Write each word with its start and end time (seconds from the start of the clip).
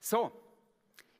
So, 0.00 0.32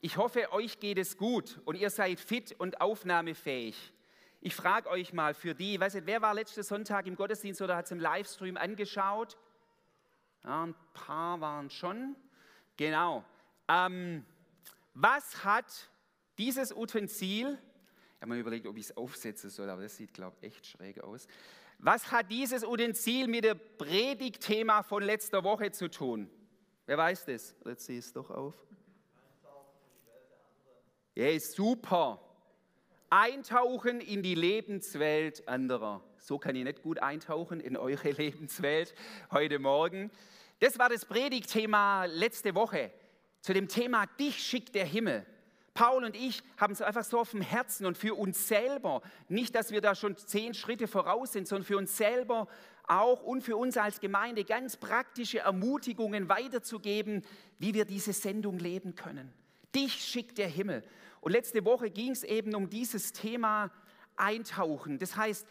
ich 0.00 0.16
hoffe, 0.16 0.52
euch 0.52 0.78
geht 0.78 0.98
es 0.98 1.16
gut 1.16 1.60
und 1.64 1.76
ihr 1.76 1.90
seid 1.90 2.20
fit 2.20 2.54
und 2.58 2.80
aufnahmefähig. 2.80 3.92
Ich 4.40 4.54
frage 4.54 4.88
euch 4.88 5.12
mal 5.12 5.34
für 5.34 5.54
die, 5.54 5.80
weiß 5.80 5.94
nicht, 5.94 6.06
wer 6.06 6.22
war 6.22 6.32
letzten 6.32 6.62
Sonntag 6.62 7.06
im 7.06 7.16
Gottesdienst 7.16 7.60
oder 7.60 7.76
hat 7.76 7.86
es 7.86 7.90
im 7.90 7.98
Livestream 7.98 8.56
angeschaut? 8.56 9.36
Ja, 10.44 10.64
ein 10.64 10.74
paar 10.94 11.40
waren 11.40 11.68
schon. 11.70 12.14
Genau. 12.76 13.24
Ähm, 13.66 14.24
was 14.94 15.44
hat 15.44 15.90
dieses 16.38 16.72
Utensil, 16.72 17.58
ich 18.14 18.22
habe 18.22 18.32
mir 18.32 18.40
überlegt, 18.40 18.66
ob 18.68 18.76
ich 18.76 18.84
es 18.84 18.96
aufsetzen 18.96 19.50
soll, 19.50 19.68
aber 19.68 19.82
das 19.82 19.96
sieht, 19.96 20.14
glaube 20.14 20.36
ich, 20.40 20.46
echt 20.46 20.66
schräg 20.66 21.02
aus. 21.02 21.26
Was 21.78 22.12
hat 22.12 22.30
dieses 22.30 22.64
Utensil 22.64 23.26
mit 23.26 23.44
dem 23.44 23.60
Predigtthema 23.76 24.84
von 24.84 25.02
letzter 25.02 25.42
Woche 25.42 25.72
zu 25.72 25.90
tun? 25.90 26.30
Wer 26.86 26.98
weiß 26.98 27.24
das? 27.26 27.56
Jetzt 27.64 27.86
sehe 27.86 27.98
ich 27.98 28.06
es 28.06 28.12
doch 28.12 28.30
auf. 28.30 28.54
Ist 31.18 31.56
super. 31.56 32.20
Eintauchen 33.10 34.00
in 34.00 34.22
die 34.22 34.36
Lebenswelt 34.36 35.48
anderer. 35.48 36.00
So 36.16 36.38
kann 36.38 36.54
ich 36.54 36.62
nicht 36.62 36.80
gut 36.80 37.00
eintauchen 37.00 37.58
in 37.58 37.76
eure 37.76 38.10
Lebenswelt 38.12 38.94
heute 39.32 39.58
Morgen. 39.58 40.12
Das 40.60 40.78
war 40.78 40.88
das 40.88 41.04
Predigtthema 41.04 42.04
letzte 42.04 42.54
Woche 42.54 42.92
zu 43.40 43.52
dem 43.52 43.66
Thema 43.66 44.06
Dich 44.20 44.38
schickt 44.38 44.76
der 44.76 44.84
Himmel. 44.84 45.26
Paul 45.74 46.04
und 46.04 46.14
ich 46.14 46.40
haben 46.56 46.72
es 46.72 46.82
einfach 46.82 47.02
so 47.02 47.18
auf 47.18 47.32
dem 47.32 47.42
Herzen 47.42 47.84
und 47.84 47.98
für 47.98 48.14
uns 48.14 48.46
selber, 48.46 49.02
nicht, 49.26 49.56
dass 49.56 49.72
wir 49.72 49.80
da 49.80 49.96
schon 49.96 50.16
zehn 50.16 50.54
Schritte 50.54 50.86
voraus 50.86 51.32
sind, 51.32 51.48
sondern 51.48 51.66
für 51.66 51.78
uns 51.78 51.96
selber 51.96 52.46
auch 52.86 53.24
und 53.24 53.42
für 53.42 53.56
uns 53.56 53.76
als 53.76 53.98
Gemeinde 53.98 54.44
ganz 54.44 54.76
praktische 54.76 55.40
Ermutigungen 55.40 56.28
weiterzugeben, 56.28 57.24
wie 57.58 57.74
wir 57.74 57.86
diese 57.86 58.12
Sendung 58.12 58.60
leben 58.60 58.94
können. 58.94 59.34
Dich 59.74 59.94
schickt 60.04 60.38
der 60.38 60.48
Himmel. 60.48 60.82
Und 61.20 61.32
letzte 61.32 61.64
Woche 61.64 61.90
ging 61.90 62.12
es 62.12 62.24
eben 62.24 62.54
um 62.54 62.70
dieses 62.70 63.12
Thema 63.12 63.70
Eintauchen. 64.16 64.98
Das 64.98 65.16
heißt, 65.16 65.46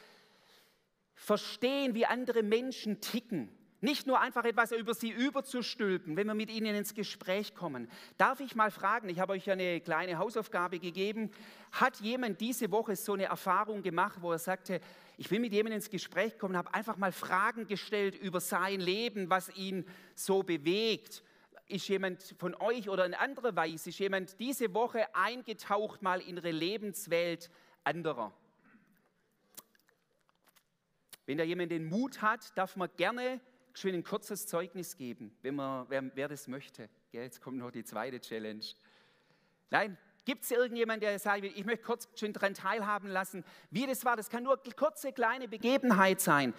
verstehen, 1.14 1.94
wie 1.96 2.06
andere 2.06 2.44
Menschen 2.44 3.02
ticken. 3.02 3.50
Nicht 3.80 4.08
nur 4.08 4.20
einfach 4.20 4.44
etwas 4.44 4.72
über 4.72 4.96
sie 4.96 5.12
überzustülpen, 5.12 6.16
wenn 6.16 6.26
wir 6.26 6.34
mit 6.34 6.50
ihnen 6.50 6.76
ins 6.76 6.96
Gespräch 6.96 7.54
kommen. 7.54 7.88
Darf 8.18 8.40
ich 8.40 8.56
mal 8.56 8.72
fragen, 8.72 9.08
ich 9.08 9.20
habe 9.20 9.34
euch 9.34 9.50
eine 9.52 9.82
kleine 9.82 10.18
Hausaufgabe 10.18 10.80
gegeben, 10.80 11.30
hat 11.72 11.98
jemand 12.00 12.42
diese 12.42 12.72
Woche 12.72 12.96
so 12.96 13.14
eine 13.14 13.26
Erfahrung 13.26 13.84
gemacht, 13.84 14.18
wo 14.22 14.32
er 14.32 14.40
sagte, 14.40 14.82
ich 15.18 15.30
will 15.30 15.40
mit 15.40 15.54
jemandem 15.54 15.78
ins 15.78 15.92
Gespräch 15.92 16.40
kommen, 16.40 16.58
habe 16.58 16.74
einfach 16.74 16.98
mal 16.98 17.12
Fragen 17.12 17.68
gestellt 17.68 18.16
über 18.16 18.40
sein 18.40 18.80
Leben, 18.80 19.30
was 19.30 19.56
ihn 19.56 19.86
so 20.16 20.42
bewegt 20.42 21.22
ist 21.68 21.88
jemand 21.88 22.36
von 22.38 22.56
euch 22.56 22.90
oder 22.90 23.06
in 23.06 23.14
anderer 23.14 23.56
Weise, 23.56 23.90
ist 23.90 24.00
jemand 24.00 24.40
diese 24.40 24.74
Woche 24.74 25.14
eingetaucht 25.16 26.02
mal 26.02 26.22
in 26.22 26.38
ihre 26.38 26.52
Lebenswelt 26.52 27.50
anderer? 27.84 28.34
Wenn 31.26 31.38
da 31.38 31.44
jemand 31.44 31.72
den 31.72 31.86
Mut 31.86 32.22
hat, 32.22 32.58
darf 32.58 32.78
man 32.78 32.90
gerne 32.96 33.42
schön 33.74 33.94
ein 33.94 34.04
kurzes 34.04 34.48
Zeugnis 34.48 34.96
geben, 34.96 35.36
wenn 35.42 35.56
man, 35.56 35.86
wer, 35.90 36.16
wer 36.16 36.28
das 36.30 36.48
möchte. 36.48 36.90
Ja, 37.12 37.22
jetzt 37.22 37.42
kommt 37.42 37.58
noch 37.58 37.70
die 37.70 37.84
zweite 37.84 38.20
Challenge. 38.22 38.64
Nein, 39.70 39.98
gibt 40.24 40.44
es 40.44 40.52
irgendjemanden, 40.52 41.02
der 41.02 41.20
sagt, 41.20 41.44
ich 41.44 41.66
möchte 41.66 41.84
kurz 41.84 42.08
schön 42.16 42.32
daran 42.32 42.54
teilhaben 42.54 43.10
lassen, 43.10 43.44
wie 43.70 43.86
das 43.86 44.06
war? 44.06 44.16
Das 44.16 44.30
kann 44.30 44.44
nur 44.44 44.62
eine 44.64 44.74
kurze, 44.74 45.12
kleine 45.12 45.48
Begebenheit 45.48 46.22
sein. 46.22 46.54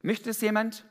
Möchte 0.00 0.30
es 0.30 0.40
jemand? 0.40 0.84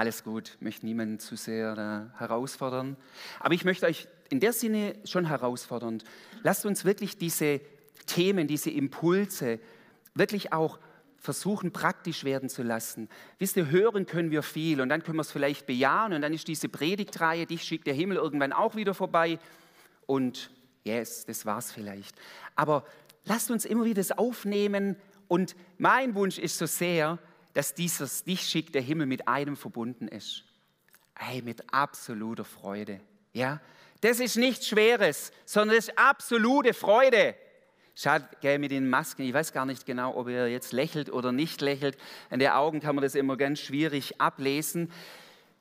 Alles 0.00 0.24
gut, 0.24 0.56
möchte 0.60 0.86
niemanden 0.86 1.18
zu 1.18 1.36
sehr 1.36 2.10
herausfordern. 2.16 2.96
Aber 3.38 3.52
ich 3.52 3.66
möchte 3.66 3.84
euch 3.84 4.08
in 4.30 4.40
der 4.40 4.54
Sinne 4.54 4.94
schon 5.04 5.26
herausfordern. 5.26 6.02
Lasst 6.42 6.64
uns 6.64 6.86
wirklich 6.86 7.18
diese 7.18 7.60
Themen, 8.06 8.46
diese 8.46 8.70
Impulse 8.70 9.60
wirklich 10.14 10.54
auch 10.54 10.78
versuchen, 11.18 11.70
praktisch 11.70 12.24
werden 12.24 12.48
zu 12.48 12.62
lassen. 12.62 13.10
Wisst 13.38 13.58
ihr, 13.58 13.68
hören 13.68 14.06
können 14.06 14.30
wir 14.30 14.42
viel 14.42 14.80
und 14.80 14.88
dann 14.88 15.02
können 15.02 15.18
wir 15.18 15.20
es 15.20 15.32
vielleicht 15.32 15.66
bejahen 15.66 16.14
und 16.14 16.22
dann 16.22 16.32
ist 16.32 16.48
diese 16.48 16.70
Predigtreihe, 16.70 17.44
dich 17.44 17.62
schickt 17.62 17.86
der 17.86 17.92
Himmel 17.92 18.16
irgendwann 18.16 18.54
auch 18.54 18.76
wieder 18.76 18.94
vorbei 18.94 19.38
und 20.06 20.50
yes, 20.82 21.26
das 21.26 21.44
war's 21.44 21.72
vielleicht. 21.72 22.16
Aber 22.56 22.86
lasst 23.26 23.50
uns 23.50 23.66
immer 23.66 23.84
wieder 23.84 24.00
das 24.00 24.12
aufnehmen 24.12 24.96
und 25.28 25.54
mein 25.76 26.14
Wunsch 26.14 26.38
ist 26.38 26.56
so 26.56 26.64
sehr, 26.64 27.18
dass 27.52 27.74
dieses 27.74 28.24
schickt 28.26 28.74
der 28.74 28.82
Himmel 28.82 29.06
mit 29.06 29.28
einem 29.28 29.56
verbunden 29.56 30.08
ist. 30.08 30.44
Hey, 31.14 31.42
mit 31.42 31.72
absoluter 31.72 32.44
Freude. 32.44 33.00
Ja? 33.32 33.60
Das 34.00 34.20
ist 34.20 34.36
nichts 34.36 34.68
Schweres, 34.68 35.32
sondern 35.44 35.76
das 35.76 35.88
ist 35.88 35.98
absolute 35.98 36.72
Freude. 36.72 37.34
Schaut 37.94 38.22
gell, 38.40 38.58
mit 38.58 38.70
den 38.70 38.88
Masken, 38.88 39.22
ich 39.22 39.34
weiß 39.34 39.52
gar 39.52 39.66
nicht 39.66 39.84
genau, 39.84 40.16
ob 40.16 40.28
er 40.28 40.48
jetzt 40.48 40.72
lächelt 40.72 41.12
oder 41.12 41.32
nicht 41.32 41.60
lächelt. 41.60 41.98
An 42.30 42.38
den 42.38 42.50
Augen 42.50 42.80
kann 42.80 42.94
man 42.94 43.02
das 43.02 43.14
immer 43.14 43.36
ganz 43.36 43.60
schwierig 43.60 44.20
ablesen. 44.20 44.90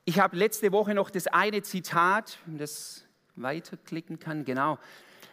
Ich 0.06 0.19
habe 0.19 0.38
letzte 0.38 0.71
Woche 0.71 0.94
noch 0.94 1.09
das 1.09 1.27
eine 1.27 1.63
Zitat, 1.63 2.38
das 2.45 3.03
weiterklicken 3.35 4.19
kann, 4.19 4.45
genau. 4.45 4.79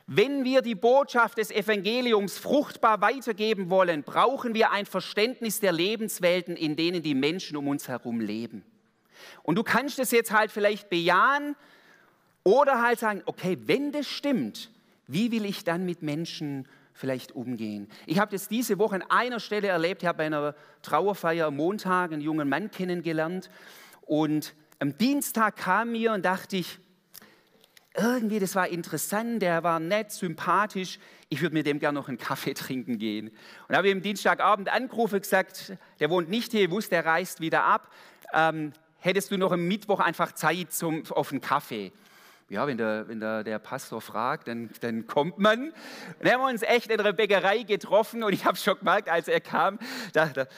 Wenn 0.09 0.45
wir 0.45 0.63
die 0.63 0.77
Botschaft 0.77 1.39
des 1.39 1.51
Evangeliums 1.51 2.39
fruchtbar 2.39 3.01
weitergeben 3.01 3.71
wollen, 3.71 4.05
brauchen 4.05 4.55
wir 4.55 4.71
ein 4.71 4.87
Verständnis 4.87 5.59
der 5.59 5.73
Lebenswelten, 5.73 6.57
in 6.57 6.77
denen 6.77 7.03
die 7.03 7.17
Menschen 7.17 7.57
um 7.57 7.67
uns 7.67 7.89
herum 7.89 8.21
leben. 8.21 8.65
Und 9.43 9.57
du 9.57 9.65
kannst 9.65 9.99
es 9.99 10.13
jetzt 10.13 10.31
halt 10.31 10.53
vielleicht 10.53 10.91
bejahen 10.91 11.57
oder 12.45 12.83
halt 12.83 13.01
sagen, 13.01 13.23
okay, 13.27 13.59
wenn 13.63 13.91
das 13.91 14.07
stimmt, 14.07 14.71
wie 15.09 15.33
will 15.33 15.45
ich 15.45 15.65
dann 15.65 15.85
mit 15.85 16.03
Menschen 16.03 16.69
vielleicht 16.93 17.33
umgehen? 17.33 17.89
Ich 18.07 18.21
habe 18.21 18.31
das 18.31 18.47
diese 18.47 18.79
Woche 18.79 18.95
an 18.95 19.03
einer 19.09 19.41
Stelle 19.41 19.67
erlebt, 19.67 20.03
ich 20.03 20.09
habe 20.09 20.19
bei 20.19 20.27
einer 20.27 20.55
Trauerfeier 20.83 21.47
am 21.47 21.57
Montag 21.57 22.13
einen 22.13 22.23
jungen 22.23 22.49
Mann 22.49 22.71
kennengelernt 22.71 23.51
und 24.03 24.55
am 24.79 24.97
Dienstag 24.97 25.57
kam 25.57 25.93
mir 25.93 26.13
und 26.13 26.25
dachte 26.25 26.59
ich, 26.59 26.79
irgendwie, 27.97 28.39
das 28.39 28.55
war 28.55 28.69
interessant, 28.69 29.43
der 29.43 29.63
war 29.63 29.81
nett, 29.81 30.13
sympathisch. 30.13 30.99
Ich 31.29 31.41
würde 31.43 31.55
mit 31.55 31.67
dem 31.67 31.79
gerne 31.79 31.99
noch 31.99 32.09
einen 32.09 32.19
Kaffee 32.19 32.55
trinken 32.55 32.99
gehen. 32.99 33.31
Und 33.69 33.77
habe 33.77 33.89
ihm 33.91 34.03
Dienstagabend 34.03 34.69
angerufen, 34.69 35.21
gesagt, 35.21 35.77
der 36.01 36.11
wohnt 36.11 36.29
nicht 36.29 36.53
hier, 36.53 36.71
wusste, 36.71 36.91
der 36.91 37.07
reist 37.07 37.41
wieder 37.41 37.65
ab. 37.65 37.91
Ähm, 38.33 38.73
hättest 38.99 39.31
du 39.31 39.39
noch 39.39 39.53
am 39.53 39.67
Mittwoch 39.67 40.01
einfach 40.01 40.33
Zeit 40.33 40.73
zum, 40.73 41.05
auf 41.11 41.31
einen 41.31 41.41
Kaffee? 41.41 41.93
Ja, 42.49 42.67
wenn 42.67 42.79
der, 42.79 43.09
wenn 43.09 43.19
der, 43.19 43.43
der 43.43 43.59
Pastor 43.59 44.01
fragt, 44.01 44.47
dann, 44.47 44.71
dann 44.81 45.07
kommt 45.09 45.39
man. 45.39 45.73
Dann 46.21 46.33
haben 46.33 46.41
wir 46.43 46.49
uns 46.49 46.63
echt 46.63 46.91
in 46.91 47.01
einer 47.01 47.13
Bäckerei 47.13 47.65
getroffen 47.65 48.23
und 48.23 48.33
ich 48.33 48.45
habe 48.45 48.57
schon 48.57 48.79
gemerkt, 48.79 49.09
als 49.09 49.27
er 49.27 49.41
kam, 49.41 49.81
dachte, 50.13 50.49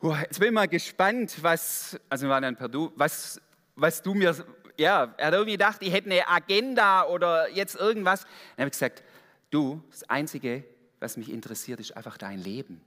oh, 0.00 0.16
jetzt 0.20 0.40
bin 0.40 0.48
ich 0.48 0.54
mal 0.54 0.66
gespannt, 0.66 1.36
was, 1.40 2.00
also 2.08 2.26
wir 2.26 2.30
waren 2.30 2.42
dann 2.42 2.56
per 2.56 2.68
Du, 2.68 2.92
was, 2.96 3.40
was 3.76 4.02
du 4.02 4.14
mir 4.14 4.34
ja, 4.82 5.14
er 5.16 5.28
hat 5.28 5.32
irgendwie 5.34 5.52
gedacht, 5.52 5.78
ich 5.80 5.92
hätte 5.92 6.10
eine 6.10 6.28
Agenda 6.28 7.04
oder 7.06 7.48
jetzt 7.48 7.76
irgendwas. 7.76 8.22
Dann 8.22 8.64
habe 8.64 8.68
ich 8.68 8.72
gesagt, 8.72 9.02
du, 9.50 9.82
das 9.90 10.08
Einzige, 10.10 10.64
was 11.00 11.16
mich 11.16 11.30
interessiert, 11.30 11.80
ist 11.80 11.96
einfach 11.96 12.18
dein 12.18 12.38
Leben. 12.38 12.80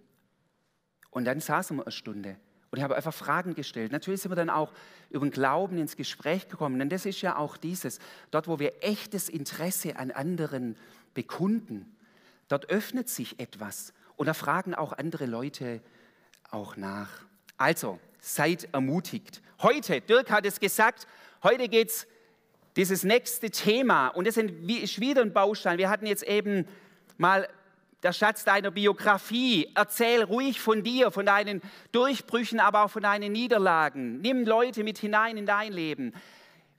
Und 1.10 1.26
dann 1.26 1.40
saßen 1.40 1.78
wir 1.78 1.84
eine 1.84 1.92
Stunde 1.92 2.36
und 2.70 2.78
ich 2.78 2.84
habe 2.84 2.96
einfach 2.96 3.14
Fragen 3.14 3.56
gestellt. 3.56 3.94
Natürlich 3.94 4.22
sind 4.22 4.32
wir 4.32 4.36
dann 4.36 4.50
auch 4.50 4.74
über 5.10 5.26
den 5.26 5.32
Glauben 5.32 5.78
ins 5.78 5.96
Gespräch 5.96 6.50
gekommen, 6.50 6.78
denn 6.78 6.90
das 6.90 7.06
ist 7.06 7.22
ja 7.22 7.38
auch 7.38 7.56
dieses, 7.56 8.00
dort 8.32 8.50
wo 8.50 8.60
wir 8.60 8.84
echtes 8.84 9.30
Interesse 9.30 9.96
an 9.96 10.12
anderen 10.12 10.78
bekunden, 11.14 11.96
dort 12.50 12.70
öffnet 12.70 13.08
sich 13.08 13.40
etwas 13.40 13.94
und 14.18 14.26
da 14.26 14.34
fragen 14.34 14.76
auch 14.76 14.92
andere 14.92 15.26
Leute 15.26 15.82
auch 16.52 16.76
nach. 16.76 17.10
Also, 17.58 18.00
seid 18.20 18.68
ermutigt. 18.74 19.42
Heute, 19.62 20.02
Dirk 20.02 20.30
hat 20.32 20.46
es 20.46 20.60
gesagt, 20.60 21.08
Heute 21.46 21.70
geht 21.70 21.90
es 21.90 22.08
dieses 22.76 23.04
nächste 23.04 23.52
Thema 23.52 24.08
und 24.08 24.26
das 24.26 24.36
ist 24.36 25.00
wieder 25.00 25.22
ein 25.22 25.32
Baustein. 25.32 25.78
Wir 25.78 25.92
hatten 25.92 26.08
jetzt 26.08 26.24
eben 26.24 26.68
mal 27.18 27.48
der 28.02 28.14
Schatz 28.14 28.44
deiner 28.44 28.72
Biografie. 28.72 29.70
Erzähl 29.76 30.24
ruhig 30.24 30.60
von 30.60 30.82
dir, 30.82 31.12
von 31.12 31.28
deinen 31.28 31.62
Durchbrüchen, 31.92 32.60
aber 32.60 32.84
auch 32.84 32.90
von 32.90 33.04
deinen 33.04 33.32
Niederlagen. 33.32 34.22
Nimm 34.22 34.44
Leute 34.44 34.84
mit 34.84 34.98
hinein 34.98 35.38
in 35.38 35.46
dein 35.46 35.72
Leben. 35.72 36.14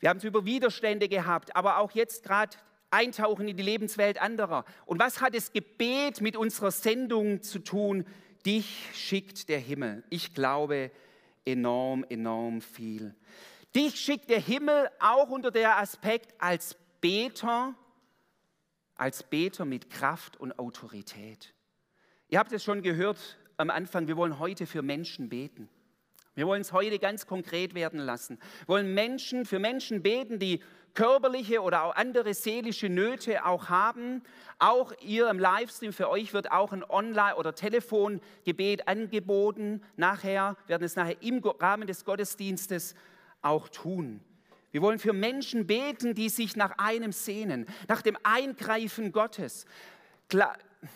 Wir 0.00 0.08
haben 0.08 0.16
es 0.16 0.24
über 0.24 0.44
Widerstände 0.44 1.08
gehabt, 1.08 1.54
aber 1.54 1.78
auch 1.78 1.92
jetzt 1.92 2.24
gerade 2.24 2.56
eintauchen 2.90 3.46
in 3.46 3.56
die 3.56 3.62
Lebenswelt 3.62 4.20
anderer. 4.20 4.64
Und 4.84 4.98
was 4.98 5.20
hat 5.20 5.36
das 5.36 5.52
Gebet 5.52 6.20
mit 6.20 6.36
unserer 6.36 6.72
Sendung 6.72 7.40
zu 7.40 7.60
tun? 7.60 8.04
Dich 8.44 8.88
schickt 8.94 9.48
der 9.48 9.60
Himmel. 9.60 10.02
Ich 10.10 10.34
glaube 10.34 10.90
enorm, 11.44 12.04
enorm 12.08 12.60
viel. 12.60 13.14
Dich 13.74 13.96
schickt 13.96 14.30
der 14.30 14.40
Himmel 14.40 14.88
auch 15.00 15.28
unter 15.28 15.50
der 15.50 15.78
Aspekt 15.78 16.34
als 16.38 16.76
Beter, 17.00 17.74
als 18.94 19.22
Beter 19.22 19.64
mit 19.64 19.90
Kraft 19.90 20.38
und 20.38 20.58
Autorität. 20.58 21.54
Ihr 22.28 22.38
habt 22.38 22.52
es 22.52 22.64
schon 22.64 22.82
gehört 22.82 23.38
am 23.56 23.70
Anfang, 23.70 24.08
wir 24.08 24.16
wollen 24.16 24.38
heute 24.38 24.66
für 24.66 24.82
Menschen 24.82 25.28
beten. 25.28 25.68
Wir 26.34 26.46
wollen 26.46 26.60
es 26.60 26.72
heute 26.72 26.98
ganz 26.98 27.26
konkret 27.26 27.74
werden 27.74 27.98
lassen. 27.98 28.38
Wir 28.60 28.68
wollen 28.68 28.92
Menschen, 28.92 29.46
für 29.46 29.58
Menschen 29.58 30.02
beten, 30.02 30.38
die 30.38 30.62
körperliche 30.92 31.62
oder 31.62 31.84
auch 31.84 31.94
andere 31.94 32.34
seelische 32.34 32.90
Nöte 32.90 33.46
auch 33.46 33.70
haben. 33.70 34.22
Auch 34.58 34.92
ihr 35.00 35.30
im 35.30 35.38
Livestream, 35.38 35.94
für 35.94 36.10
euch 36.10 36.34
wird 36.34 36.50
auch 36.52 36.72
ein 36.72 36.84
Online- 36.84 37.36
oder 37.36 37.54
Telefongebet 37.54 38.86
angeboten. 38.86 39.82
Nachher 39.96 40.56
werden 40.66 40.84
es 40.84 40.96
nachher 40.96 41.22
im 41.22 41.38
Rahmen 41.38 41.86
des 41.86 42.04
Gottesdienstes 42.04 42.94
auch 43.42 43.68
tun. 43.68 44.20
Wir 44.72 44.82
wollen 44.82 44.98
für 44.98 45.12
Menschen 45.12 45.66
beten, 45.66 46.14
die 46.14 46.28
sich 46.28 46.56
nach 46.56 46.76
einem 46.78 47.12
sehnen, 47.12 47.66
nach 47.88 48.02
dem 48.02 48.18
Eingreifen 48.22 49.12
Gottes. 49.12 49.64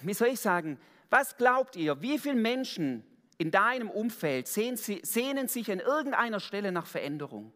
Wie 0.02 0.14
soll 0.14 0.28
ich 0.28 0.40
sagen, 0.40 0.78
was 1.08 1.36
glaubt 1.36 1.76
ihr, 1.76 2.02
wie 2.02 2.18
viele 2.18 2.34
Menschen 2.36 3.04
in 3.38 3.50
deinem 3.50 3.88
Umfeld 3.88 4.48
sehnen 4.48 4.76
sich 4.76 5.72
an 5.72 5.80
irgendeiner 5.80 6.40
Stelle 6.40 6.72
nach 6.72 6.86
Veränderung? 6.86 7.52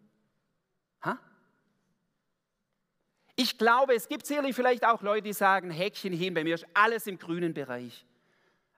Ha? 1.03 1.19
Ich 3.37 3.59
glaube, 3.59 3.95
es 3.95 4.09
gibt 4.09 4.27
sicherlich 4.27 4.57
vielleicht 4.57 4.87
auch 4.87 5.03
Leute, 5.03 5.23
die 5.23 5.33
sagen, 5.33 5.71
Häkchen 5.71 6.13
hin, 6.13 6.35
bei 6.35 6.45
mir 6.45 6.55
ist 6.55 6.67
alles 6.73 7.07
im 7.07 7.19
grünen 7.19 7.53
Bereich. 7.53 8.07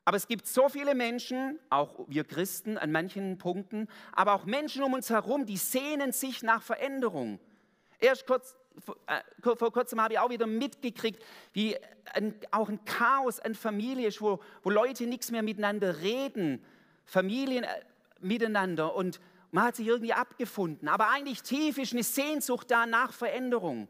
Aber 0.06 0.16
es 0.16 0.28
gibt 0.28 0.46
so 0.46 0.68
viele 0.68 0.94
Menschen, 0.94 1.58
auch 1.68 2.06
wir 2.06 2.22
Christen 2.22 2.78
an 2.78 2.92
manchen 2.92 3.38
Punkten, 3.38 3.88
aber 4.12 4.34
auch 4.34 4.44
Menschen 4.44 4.84
um 4.84 4.92
uns 4.92 5.10
herum, 5.10 5.46
die 5.46 5.56
sehnen 5.56 6.12
sich 6.12 6.44
nach 6.44 6.62
Veränderung. 6.62 7.40
Erst 7.98 8.24
kurz, 8.24 8.56
äh, 9.08 9.56
vor 9.56 9.72
kurzem 9.72 10.00
habe 10.00 10.14
ich 10.14 10.20
auch 10.20 10.30
wieder 10.30 10.46
mitgekriegt, 10.46 11.20
wie 11.52 11.76
ein, 12.14 12.36
auch 12.52 12.68
ein 12.68 12.84
Chaos 12.84 13.40
an 13.40 13.56
Familie 13.56 14.06
ist, 14.06 14.20
wo, 14.20 14.38
wo 14.62 14.70
Leute 14.70 15.08
nichts 15.08 15.32
mehr 15.32 15.42
miteinander 15.42 16.00
reden, 16.00 16.64
Familien 17.04 17.64
äh, 17.64 17.68
miteinander 18.20 18.94
und 18.94 19.20
man 19.50 19.64
hat 19.64 19.74
sich 19.74 19.88
irgendwie 19.88 20.12
abgefunden. 20.12 20.86
Aber 20.86 21.10
eigentlich 21.10 21.42
tief 21.42 21.78
ist 21.78 21.92
eine 21.92 22.04
Sehnsucht 22.04 22.70
da 22.70 22.86
nach 22.86 23.12
Veränderung. 23.12 23.88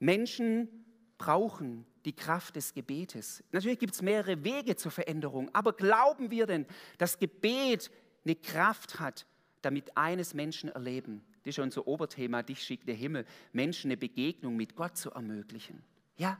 Menschen 0.00 0.84
brauchen 1.16 1.86
die 2.04 2.14
Kraft 2.14 2.56
des 2.56 2.72
Gebetes. 2.72 3.44
Natürlich 3.52 3.78
gibt 3.78 3.94
es 3.94 4.02
mehrere 4.02 4.42
Wege 4.42 4.76
zur 4.76 4.90
Veränderung, 4.90 5.50
aber 5.54 5.72
glauben 5.72 6.30
wir 6.30 6.46
denn, 6.46 6.66
dass 6.98 7.18
Gebet 7.18 7.90
eine 8.24 8.36
Kraft 8.36 9.00
hat, 9.00 9.26
damit 9.62 9.96
eines 9.96 10.34
Menschen 10.34 10.70
erleben? 10.70 11.22
Das 11.42 11.50
ist 11.50 11.54
schon 11.56 11.64
unser 11.64 11.86
Oberthema, 11.86 12.42
dich 12.42 12.62
schickt 12.62 12.88
der 12.88 12.94
Himmel, 12.94 13.24
Menschen 13.52 13.90
eine 13.90 13.96
Begegnung 13.96 14.56
mit 14.56 14.76
Gott 14.76 14.96
zu 14.96 15.10
ermöglichen. 15.10 15.82
Ja? 16.16 16.38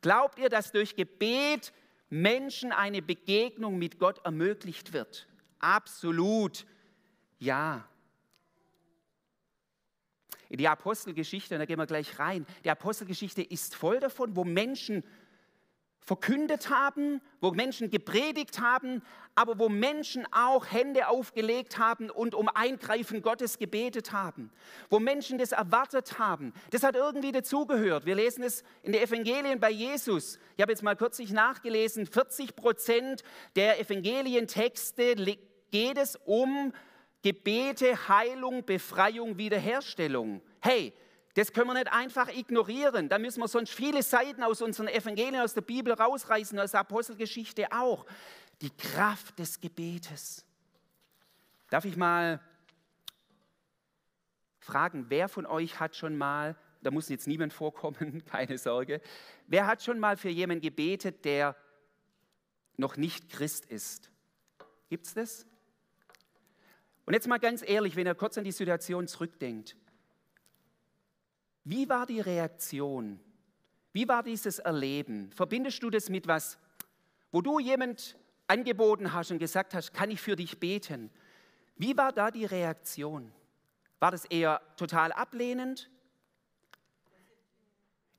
Glaubt 0.00 0.38
ihr, 0.38 0.48
dass 0.48 0.72
durch 0.72 0.96
Gebet 0.96 1.72
Menschen 2.10 2.72
eine 2.72 3.00
Begegnung 3.00 3.78
mit 3.78 3.98
Gott 3.98 4.24
ermöglicht 4.24 4.92
wird? 4.92 5.26
Absolut 5.58 6.66
ja. 7.38 7.88
In 10.52 10.58
die 10.58 10.68
Apostelgeschichte, 10.68 11.54
und 11.54 11.60
da 11.60 11.64
gehen 11.64 11.78
wir 11.78 11.86
gleich 11.86 12.18
rein, 12.18 12.44
die 12.62 12.68
Apostelgeschichte 12.68 13.40
ist 13.40 13.74
voll 13.74 14.00
davon, 14.00 14.36
wo 14.36 14.44
Menschen 14.44 15.02
verkündet 15.98 16.68
haben, 16.68 17.22
wo 17.40 17.52
Menschen 17.52 17.88
gepredigt 17.88 18.60
haben, 18.60 19.02
aber 19.34 19.58
wo 19.58 19.70
Menschen 19.70 20.26
auch 20.30 20.66
Hände 20.70 21.08
aufgelegt 21.08 21.78
haben 21.78 22.10
und 22.10 22.34
um 22.34 22.50
Eingreifen 22.50 23.22
Gottes 23.22 23.56
gebetet 23.58 24.12
haben, 24.12 24.52
wo 24.90 24.98
Menschen 24.98 25.38
das 25.38 25.52
erwartet 25.52 26.18
haben. 26.18 26.52
Das 26.70 26.82
hat 26.82 26.96
irgendwie 26.96 27.32
dazugehört. 27.32 28.04
Wir 28.04 28.16
lesen 28.16 28.44
es 28.44 28.62
in 28.82 28.92
den 28.92 29.00
Evangelien 29.00 29.58
bei 29.58 29.70
Jesus. 29.70 30.38
Ich 30.58 30.60
habe 30.60 30.72
jetzt 30.72 30.82
mal 30.82 30.96
kürzlich 30.96 31.32
nachgelesen, 31.32 32.04
40 32.04 32.56
Prozent 32.56 33.22
der 33.56 33.80
Evangelientexte 33.80 35.14
geht 35.70 35.96
es 35.96 36.16
um 36.26 36.74
Gebete, 37.22 38.08
Heilung, 38.08 38.64
Befreiung, 38.64 39.38
Wiederherstellung. 39.38 40.42
Hey, 40.60 40.92
das 41.34 41.52
können 41.52 41.68
wir 41.68 41.74
nicht 41.74 41.92
einfach 41.92 42.28
ignorieren. 42.28 43.08
Da 43.08 43.18
müssen 43.18 43.40
wir 43.40 43.48
sonst 43.48 43.72
viele 43.72 44.02
Seiten 44.02 44.42
aus 44.42 44.60
unseren 44.60 44.88
Evangelien, 44.88 45.40
aus 45.40 45.54
der 45.54 45.62
Bibel 45.62 45.92
rausreißen, 45.92 46.58
aus 46.58 46.72
der 46.72 46.80
Apostelgeschichte 46.80 47.72
auch. 47.72 48.04
Die 48.60 48.70
Kraft 48.70 49.38
des 49.38 49.60
Gebetes. 49.60 50.44
Darf 51.70 51.84
ich 51.84 51.96
mal 51.96 52.40
fragen, 54.58 55.06
wer 55.08 55.28
von 55.28 55.46
euch 55.46 55.80
hat 55.80 55.96
schon 55.96 56.18
mal, 56.18 56.56
da 56.82 56.90
muss 56.90 57.08
jetzt 57.08 57.26
niemand 57.26 57.52
vorkommen, 57.52 58.24
keine 58.30 58.58
Sorge, 58.58 59.00
wer 59.46 59.66
hat 59.66 59.82
schon 59.82 59.98
mal 59.98 60.16
für 60.16 60.28
jemanden 60.28 60.62
gebetet, 60.62 61.24
der 61.24 61.56
noch 62.76 62.96
nicht 62.96 63.30
Christ 63.30 63.64
ist? 63.66 64.10
Gibt 64.90 65.06
es 65.06 65.14
das? 65.14 65.46
Und 67.04 67.14
jetzt 67.14 67.26
mal 67.26 67.38
ganz 67.38 67.62
ehrlich, 67.66 67.96
wenn 67.96 68.06
ihr 68.06 68.14
kurz 68.14 68.38
an 68.38 68.44
die 68.44 68.52
Situation 68.52 69.08
zurückdenkt. 69.08 69.76
Wie 71.64 71.88
war 71.88 72.06
die 72.06 72.20
Reaktion? 72.20 73.20
Wie 73.92 74.08
war 74.08 74.22
dieses 74.22 74.58
Erleben? 74.58 75.30
Verbindest 75.32 75.82
du 75.82 75.90
das 75.90 76.08
mit 76.08 76.26
was, 76.26 76.58
wo 77.30 77.40
du 77.40 77.58
jemand 77.58 78.16
angeboten 78.46 79.12
hast 79.12 79.30
und 79.30 79.38
gesagt 79.38 79.74
hast, 79.74 79.92
kann 79.92 80.10
ich 80.10 80.20
für 80.20 80.36
dich 80.36 80.58
beten? 80.58 81.10
Wie 81.76 81.96
war 81.96 82.12
da 82.12 82.30
die 82.30 82.44
Reaktion? 82.44 83.32
War 83.98 84.10
das 84.10 84.24
eher 84.24 84.60
total 84.76 85.12
ablehnend? 85.12 85.90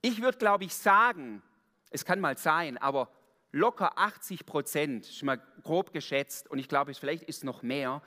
Ich 0.01 0.21
würde, 0.21 0.37
glaube 0.37 0.65
ich, 0.65 0.73
sagen, 0.73 1.41
es 1.89 2.05
kann 2.05 2.19
mal 2.19 2.37
sein, 2.37 2.77
aber 2.77 3.09
locker 3.51 3.97
80 3.97 4.45
Prozent, 4.45 5.05
schon 5.05 5.27
mal 5.27 5.41
grob 5.61 5.93
geschätzt, 5.93 6.49
und 6.49 6.59
ich 6.59 6.67
glaube, 6.67 6.93
vielleicht 6.93 7.23
ist 7.23 7.37
es 7.37 7.43
noch 7.43 7.61
mehr, 7.61 8.01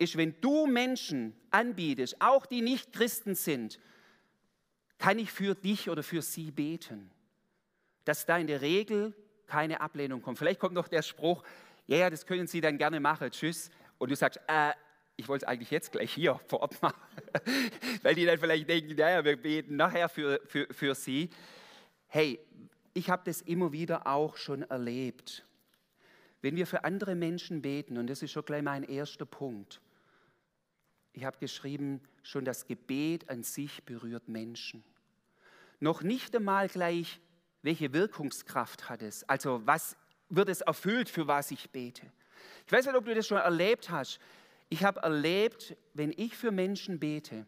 ist, 0.00 0.16
wenn 0.16 0.40
du 0.40 0.66
Menschen 0.66 1.34
anbietest, 1.50 2.16
auch 2.20 2.46
die 2.46 2.62
nicht 2.62 2.92
Christen 2.92 3.34
sind, 3.34 3.78
kann 4.98 5.18
ich 5.18 5.30
für 5.30 5.54
dich 5.54 5.90
oder 5.90 6.02
für 6.02 6.22
sie 6.22 6.50
beten, 6.50 7.10
dass 8.04 8.24
da 8.24 8.38
in 8.38 8.46
der 8.46 8.62
Regel 8.62 9.14
keine 9.46 9.80
Ablehnung 9.80 10.22
kommt. 10.22 10.38
Vielleicht 10.38 10.58
kommt 10.60 10.74
noch 10.74 10.88
der 10.88 11.02
Spruch, 11.02 11.44
ja, 11.86 11.98
ja, 11.98 12.10
das 12.10 12.24
können 12.24 12.46
Sie 12.46 12.60
dann 12.60 12.78
gerne 12.78 13.00
machen, 13.00 13.30
tschüss. 13.30 13.70
Und 13.98 14.10
du 14.10 14.16
sagst, 14.16 14.40
äh, 14.46 14.72
ich 15.16 15.28
wollte 15.28 15.44
es 15.44 15.48
eigentlich 15.48 15.70
jetzt 15.70 15.92
gleich 15.92 16.12
hier 16.12 16.40
vor 16.46 16.60
Ort 16.60 16.80
machen, 16.80 17.00
weil 18.02 18.14
die 18.14 18.24
dann 18.24 18.38
vielleicht 18.38 18.68
denken, 18.68 18.94
naja, 18.94 19.24
wir 19.24 19.36
beten 19.36 19.76
nachher 19.76 20.08
für, 20.08 20.40
für, 20.46 20.66
für 20.70 20.94
Sie. 20.94 21.28
Hey, 22.06 22.40
ich 22.94 23.10
habe 23.10 23.22
das 23.24 23.42
immer 23.42 23.72
wieder 23.72 24.06
auch 24.06 24.36
schon 24.36 24.62
erlebt. 24.62 25.44
Wenn 26.42 26.56
wir 26.56 26.66
für 26.66 26.84
andere 26.84 27.14
Menschen 27.14 27.60
beten, 27.60 27.98
und 27.98 28.06
das 28.06 28.22
ist 28.22 28.32
schon 28.32 28.44
gleich 28.44 28.62
mein 28.62 28.82
erster 28.82 29.26
Punkt, 29.26 29.80
ich 31.12 31.24
habe 31.24 31.38
geschrieben, 31.38 32.00
schon 32.22 32.44
das 32.44 32.66
Gebet 32.66 33.28
an 33.28 33.42
sich 33.42 33.84
berührt 33.84 34.28
Menschen. 34.28 34.84
Noch 35.80 36.02
nicht 36.02 36.34
einmal 36.36 36.68
gleich, 36.68 37.20
welche 37.62 37.92
Wirkungskraft 37.92 38.88
hat 38.88 39.02
es, 39.02 39.28
also 39.28 39.62
was 39.64 39.96
wird 40.28 40.48
es 40.48 40.60
erfüllt, 40.60 41.08
für 41.08 41.26
was 41.26 41.50
ich 41.50 41.70
bete. 41.70 42.10
Ich 42.66 42.72
weiß 42.72 42.86
nicht, 42.86 42.94
ob 42.94 43.04
du 43.04 43.14
das 43.14 43.26
schon 43.26 43.38
erlebt 43.38 43.90
hast. 43.90 44.20
Ich 44.68 44.84
habe 44.84 45.00
erlebt, 45.00 45.76
wenn 45.94 46.12
ich 46.16 46.36
für 46.36 46.52
Menschen 46.52 47.00
bete, 47.00 47.46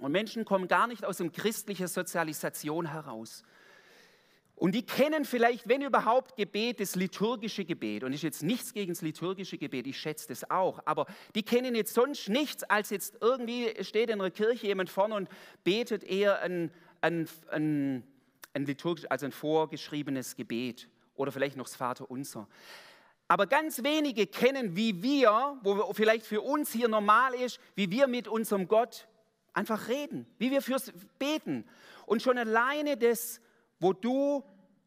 und 0.00 0.12
Menschen 0.12 0.44
kommen 0.44 0.68
gar 0.68 0.86
nicht 0.86 1.04
aus 1.04 1.20
einer 1.20 1.30
christlichen 1.30 1.88
Sozialisation 1.88 2.90
heraus, 2.90 3.44
und 4.58 4.74
die 4.74 4.86
kennen 4.86 5.26
vielleicht, 5.26 5.68
wenn 5.68 5.82
überhaupt, 5.82 6.34
Gebet, 6.34 6.80
das 6.80 6.96
liturgische 6.96 7.66
Gebet. 7.66 8.02
Und 8.02 8.14
ist 8.14 8.22
jetzt 8.22 8.42
nichts 8.42 8.72
gegen 8.72 8.92
das 8.92 9.02
liturgische 9.02 9.58
Gebet, 9.58 9.86
ich 9.86 10.00
schätze 10.00 10.28
das 10.28 10.50
auch. 10.50 10.80
Aber 10.86 11.04
die 11.34 11.42
kennen 11.42 11.74
jetzt 11.74 11.92
sonst 11.92 12.30
nichts, 12.30 12.64
als 12.64 12.88
jetzt 12.88 13.18
irgendwie 13.20 13.72
steht 13.84 14.08
in 14.08 14.18
einer 14.18 14.30
Kirche 14.30 14.66
jemand 14.66 14.88
vorne 14.88 15.14
und 15.14 15.28
betet 15.62 16.04
eher 16.04 16.40
ein, 16.40 16.72
ein, 17.02 17.28
ein, 17.50 18.02
ein 18.54 18.64
liturgisch, 18.64 19.04
also 19.10 19.26
ein 19.26 19.32
vorgeschriebenes 19.32 20.36
Gebet. 20.36 20.88
Oder 21.16 21.32
vielleicht 21.32 21.58
noch 21.58 21.66
das 21.66 21.76
Vaterunser. 21.76 22.48
Aber 23.28 23.46
ganz 23.46 23.82
wenige 23.82 24.26
kennen, 24.26 24.74
wie 24.74 25.02
wir, 25.02 25.58
wo 25.62 25.92
vielleicht 25.92 26.24
für 26.24 26.40
uns 26.40 26.72
hier 26.72 26.88
normal 26.88 27.34
ist, 27.34 27.60
wie 27.74 27.90
wir 27.90 28.06
mit 28.06 28.26
unserem 28.26 28.68
Gott 28.68 29.06
einfach 29.52 29.88
reden, 29.88 30.26
wie 30.38 30.50
wir 30.50 30.62
fürs 30.62 30.92
beten. 31.18 31.68
Und 32.06 32.22
schon 32.22 32.38
alleine 32.38 32.96
das 32.96 33.40
wo 33.78 33.92
du, 33.92 34.44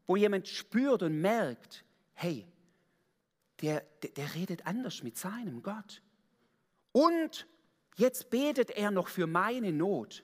wo 0.07 0.15
jemand 0.15 0.47
spürt 0.47 1.03
und 1.03 1.21
merkt, 1.21 1.85
hey, 2.13 2.45
der, 3.61 3.81
der, 4.01 4.11
der 4.11 4.35
redet 4.35 4.65
anders 4.65 5.03
mit 5.03 5.17
seinem 5.17 5.61
Gott. 5.61 6.01
Und 6.91 7.47
jetzt 7.97 8.29
betet 8.29 8.71
er 8.71 8.91
noch 8.91 9.07
für 9.07 9.27
meine 9.27 9.71
Not. 9.71 10.23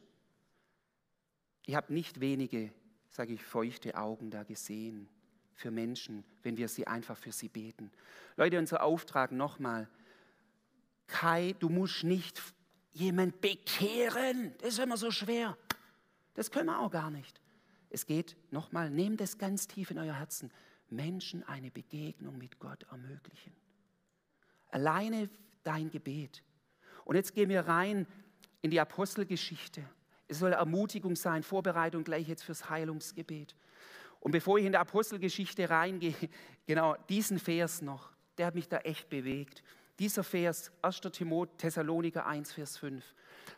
Ich 1.66 1.76
habe 1.76 1.94
nicht 1.94 2.20
wenige, 2.20 2.74
sage 3.10 3.34
ich, 3.34 3.44
feuchte 3.44 3.96
Augen 3.96 4.30
da 4.30 4.44
gesehen 4.44 5.10
für 5.54 5.72
Menschen, 5.72 6.24
wenn 6.44 6.58
wir 6.58 6.68
sie 6.68 6.86
einfach 6.86 7.18
für 7.18 7.32
sie 7.32 7.50
beten. 7.50 7.92
Leute, 8.36 8.60
unser 8.60 8.84
Auftrag 8.84 9.32
nochmal, 9.32 9.90
Kai, 11.08 11.56
du 11.60 11.70
musst 11.70 12.04
nicht 12.04 12.42
jemand 12.94 13.42
bekehren, 13.42 14.54
das 14.60 14.70
ist 14.70 14.80
immer 14.80 14.98
so 14.98 15.12
schwer. 15.12 15.58
Das 16.34 16.52
können 16.52 16.68
wir 16.68 16.80
auch 16.80 16.92
gar 16.92 17.12
nicht. 17.12 17.42
Es 17.96 18.06
geht, 18.06 18.36
nochmal, 18.52 18.90
nehmt 18.90 19.22
es 19.22 19.38
ganz 19.38 19.68
tief 19.68 19.90
in 19.90 19.98
euer 19.98 20.16
Herzen, 20.16 20.52
Menschen 20.90 21.44
eine 21.44 21.72
Begegnung 21.72 22.38
mit 22.38 22.60
Gott 22.60 22.84
ermöglichen. 22.92 23.54
Alleine 24.70 25.30
dein 25.64 25.90
Gebet. 25.90 26.44
Und 27.06 27.16
jetzt 27.16 27.34
gehen 27.34 27.48
wir 27.48 27.62
rein 27.62 28.06
in 28.62 28.70
die 28.70 28.82
Apostelgeschichte. 28.82 29.82
Es 30.28 30.40
soll 30.40 30.52
Ermutigung 30.52 31.16
sein, 31.16 31.42
Vorbereitung 31.42 32.04
gleich 32.04 32.28
jetzt 32.28 32.44
fürs 32.44 32.70
Heilungsgebet. 32.70 33.56
Und 34.20 34.34
bevor 34.34 34.58
ich 34.58 34.66
in 34.66 34.74
die 34.74 34.78
Apostelgeschichte 34.78 35.70
reingehe, 35.70 36.16
genau 36.68 36.98
diesen 37.08 37.40
Vers 37.40 37.82
noch, 37.82 38.12
der 38.38 38.48
hat 38.48 38.56
mich 38.56 38.68
da 38.68 38.80
echt 38.80 39.08
bewegt. 39.08 39.64
Dieser 40.00 40.24
Vers, 40.24 40.72
1. 40.82 41.02
Timotheus, 41.12 41.58
Thessaloniker 41.58 42.26
1, 42.26 42.54
Vers 42.54 42.78
5. 42.78 43.04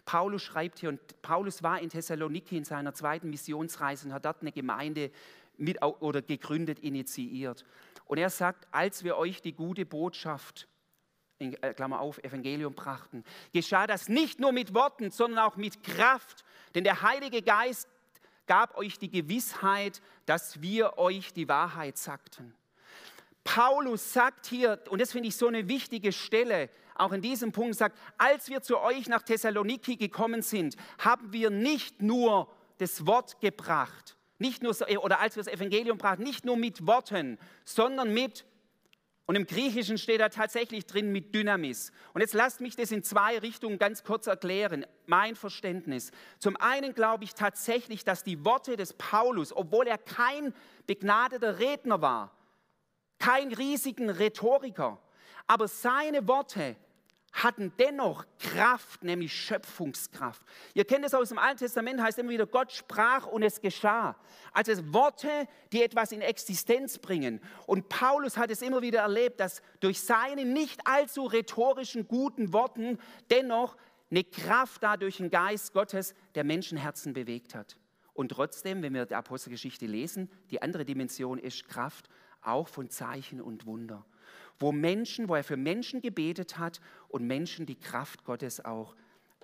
Paulus 0.05 0.43
schreibt 0.43 0.79
hier, 0.79 0.89
und 0.89 1.21
Paulus 1.21 1.63
war 1.63 1.81
in 1.81 1.89
Thessaloniki 1.89 2.57
in 2.57 2.63
seiner 2.63 2.93
zweiten 2.93 3.29
Missionsreise 3.29 4.07
und 4.07 4.13
hat 4.13 4.25
dort 4.25 4.41
eine 4.41 4.51
Gemeinde 4.51 5.11
mit 5.57 5.81
oder 5.81 6.21
gegründet, 6.21 6.79
initiiert. 6.79 7.65
Und 8.05 8.19
er 8.19 8.29
sagt, 8.29 8.67
als 8.71 9.03
wir 9.03 9.17
euch 9.17 9.41
die 9.41 9.53
gute 9.53 9.85
Botschaft, 9.85 10.67
in 11.39 11.53
äh, 11.61 11.73
Klammer 11.73 11.99
auf, 11.99 12.17
Evangelium 12.19 12.73
brachten, 12.73 13.23
geschah 13.53 13.87
das 13.87 14.07
nicht 14.09 14.39
nur 14.39 14.51
mit 14.51 14.73
Worten, 14.73 15.11
sondern 15.11 15.39
auch 15.39 15.55
mit 15.55 15.83
Kraft. 15.83 16.43
Denn 16.73 16.83
der 16.83 17.01
Heilige 17.01 17.41
Geist 17.41 17.87
gab 18.47 18.77
euch 18.77 18.97
die 18.97 19.09
Gewissheit, 19.09 20.01
dass 20.25 20.61
wir 20.61 20.97
euch 20.97 21.33
die 21.33 21.47
Wahrheit 21.47 21.97
sagten. 21.97 22.53
Paulus 23.47 24.11
sagt 24.11 24.47
hier, 24.47 24.77
und 24.89 24.99
das 24.99 25.13
finde 25.13 25.29
ich 25.29 25.37
so 25.37 25.47
eine 25.47 25.69
wichtige 25.69 26.11
Stelle, 26.11 26.69
auch 26.95 27.13
in 27.13 27.21
diesem 27.21 27.53
Punkt 27.53 27.77
sagt, 27.77 27.97
als 28.17 28.49
wir 28.49 28.61
zu 28.61 28.77
euch 28.77 29.07
nach 29.07 29.23
Thessaloniki 29.23 29.95
gekommen 29.95 30.41
sind, 30.41 30.75
haben 30.99 31.31
wir 31.31 31.49
nicht 31.49 32.01
nur 32.01 32.53
das 32.79 33.07
Wort 33.07 33.39
gebracht, 33.39 34.17
nicht 34.37 34.63
nur, 34.63 34.75
oder 35.01 35.21
als 35.21 35.37
wir 35.37 35.43
das 35.43 35.53
Evangelium 35.53 35.97
brachten, 35.97 36.23
nicht 36.23 36.43
nur 36.43 36.57
mit 36.57 36.85
Worten, 36.85 37.39
sondern 37.63 38.13
mit, 38.13 38.45
und 39.27 39.37
im 39.37 39.45
Griechischen 39.45 39.97
steht 39.97 40.19
da 40.19 40.27
tatsächlich 40.27 40.85
drin 40.85 41.13
mit 41.13 41.33
Dynamis. 41.33 41.93
Und 42.13 42.19
jetzt 42.19 42.33
lasst 42.33 42.59
mich 42.59 42.75
das 42.75 42.91
in 42.91 43.01
zwei 43.01 43.37
Richtungen 43.37 43.79
ganz 43.79 44.03
kurz 44.03 44.27
erklären, 44.27 44.85
mein 45.05 45.37
Verständnis. 45.37 46.11
Zum 46.39 46.57
einen 46.57 46.93
glaube 46.93 47.23
ich 47.23 47.33
tatsächlich, 47.33 48.03
dass 48.03 48.25
die 48.25 48.43
Worte 48.43 48.75
des 48.75 48.91
Paulus, 48.91 49.55
obwohl 49.55 49.87
er 49.87 49.97
kein 49.97 50.53
begnadeter 50.85 51.59
Redner 51.59 52.01
war, 52.01 52.36
kein 53.19 53.53
riesigen 53.53 54.09
Rhetoriker, 54.09 54.99
aber 55.47 55.67
seine 55.67 56.27
Worte 56.27 56.75
hatten 57.43 57.71
dennoch 57.77 58.25
Kraft, 58.39 59.03
nämlich 59.03 59.33
Schöpfungskraft. 59.33 60.41
Ihr 60.73 60.85
kennt 60.85 61.05
es 61.05 61.13
aus 61.13 61.29
dem 61.29 61.37
Alten 61.37 61.59
Testament, 61.59 62.01
heißt 62.01 62.17
immer 62.17 62.31
wieder, 62.31 62.47
Gott 62.47 62.71
sprach 62.71 63.27
und 63.27 63.43
es 63.43 63.61
geschah. 63.61 64.15
Also 64.53 64.71
Worte, 64.93 65.47
die 65.71 65.83
etwas 65.83 66.11
in 66.11 66.21
Existenz 66.21 66.97
bringen. 66.97 67.39
Und 67.67 67.89
Paulus 67.89 68.37
hat 68.37 68.49
es 68.49 68.61
immer 68.61 68.81
wieder 68.81 69.01
erlebt, 69.01 69.39
dass 69.39 69.61
durch 69.81 70.01
seine 70.01 70.45
nicht 70.45 70.81
allzu 70.85 71.25
rhetorischen 71.25 72.07
guten 72.07 72.53
Worten 72.53 72.97
dennoch 73.29 73.77
eine 74.09 74.23
Kraft 74.23 74.81
dadurch 74.81 75.19
ein 75.19 75.29
Geist 75.29 75.73
Gottes 75.73 76.15
der 76.33 76.43
Menschenherzen 76.43 77.13
bewegt 77.13 77.53
hat. 77.53 77.77
Und 78.13 78.29
trotzdem, 78.29 78.81
wenn 78.81 78.95
wir 78.95 79.05
die 79.05 79.13
Apostelgeschichte 79.13 79.85
lesen, 79.85 80.31
die 80.49 80.61
andere 80.61 80.85
Dimension 80.85 81.37
ist 81.37 81.67
Kraft 81.67 82.09
auch 82.47 82.67
von 82.67 82.89
Zeichen 82.89 83.41
und 83.41 83.65
Wunder, 83.65 84.05
wo 84.59 84.71
Menschen, 84.71 85.29
wo 85.29 85.35
er 85.35 85.43
für 85.43 85.57
Menschen 85.57 86.01
gebetet 86.01 86.57
hat 86.57 86.81
und 87.09 87.25
Menschen 87.25 87.65
die 87.65 87.79
Kraft 87.79 88.23
Gottes 88.23 88.63
auch 88.63 88.95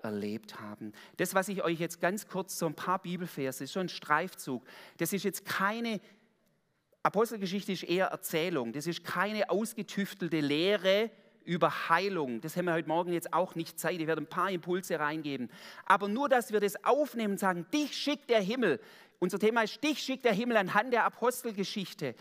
erlebt 0.02 0.60
haben. 0.60 0.92
Das, 1.18 1.34
was 1.34 1.48
ich 1.48 1.64
euch 1.64 1.80
jetzt 1.80 2.02
ganz 2.02 2.28
kurz 2.28 2.58
so 2.58 2.66
ein 2.66 2.76
paar 2.76 3.00
Bibelverse, 3.00 3.64
ist 3.64 3.72
schon 3.72 3.86
ein 3.86 3.90
Streifzug. 3.90 4.64
Das 4.98 5.14
ist 5.14 5.24
jetzt 5.24 5.46
keine 5.46 6.02
Apostelgeschichte 7.04 7.74
ist 7.74 7.84
eher 7.84 8.08
Erzählung. 8.08 8.72
Das 8.72 8.88
ist 8.88 9.04
keine 9.04 9.50
ausgetüftelte 9.50 10.40
Lehre 10.40 11.12
über 11.44 11.90
Heilung. 11.90 12.40
Das 12.40 12.56
haben 12.56 12.66
wir 12.66 12.74
heute 12.74 12.88
Morgen 12.88 13.12
jetzt 13.12 13.34
auch 13.34 13.56
nicht 13.56 13.78
Zeit. 13.78 14.00
Ich 14.00 14.08
werde 14.08 14.22
ein 14.22 14.28
paar 14.28 14.50
Impulse 14.50 14.98
reingeben. 14.98 15.52
Aber 15.86 16.08
nur, 16.08 16.30
dass 16.30 16.54
wir 16.54 16.62
das 16.62 16.82
aufnehmen 16.86 17.34
und 17.34 17.40
sagen, 17.40 17.66
dich 17.74 17.94
schickt 17.94 18.30
der 18.30 18.40
Himmel. 18.40 18.80
Unser 19.20 19.38
Thema 19.38 19.64
ist, 19.64 19.84
dich 19.84 20.00
schickt 20.00 20.24
der 20.24 20.34
Himmel 20.34 20.56
anhand 20.56 20.94
der 20.94 21.04
Apostelgeschichte 21.04 22.16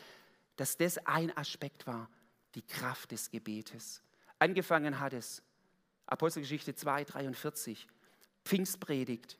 dass 0.56 0.76
das 0.76 0.99
ein 1.06 1.37
Aspekt 1.37 1.87
war, 1.87 2.09
die 2.54 2.62
Kraft 2.62 3.12
des 3.12 3.30
Gebetes. 3.30 4.02
Angefangen 4.38 5.00
hat 5.00 5.12
es, 5.12 5.42
Apostelgeschichte 6.06 6.75
2, 6.75 7.04
43, 7.04 7.87
Pfingstpredigt. 8.44 9.38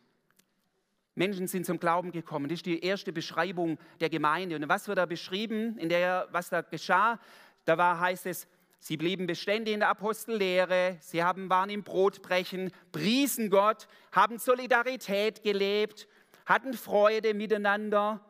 Menschen 1.15 1.47
sind 1.47 1.67
zum 1.67 1.79
Glauben 1.79 2.11
gekommen. 2.11 2.49
Das 2.49 2.57
ist 2.57 2.67
die 2.67 2.83
erste 2.83 3.13
Beschreibung 3.13 3.79
der 4.01 4.09
Gemeinde. 4.09 4.57
Und 4.57 4.69
was 4.69 4.89
wird 4.89 4.99
da 4.99 5.07
beschrieben, 5.07 5.77
in 5.77 5.89
der, 5.89 6.29
was 6.31 6.49
da 6.49 6.63
geschah? 6.63 7.21
Da 7.65 7.77
war, 7.77 8.01
heißt 8.01 8.27
es, 8.27 8.47
sie 8.79 8.97
blieben 8.97 9.27
beständig 9.27 9.75
in 9.75 9.81
der 9.81 9.91
Apostellehre, 9.91 10.97
sie 11.01 11.23
haben, 11.23 11.51
waren 11.51 11.69
im 11.69 11.83
Brotbrechen, 11.83 12.73
priesen 12.93 13.51
Gott, 13.51 13.87
haben 14.13 14.39
Solidarität 14.39 15.43
gelebt, 15.43 16.09
hatten 16.47 16.73
Freude 16.73 17.35
miteinander 17.35 18.25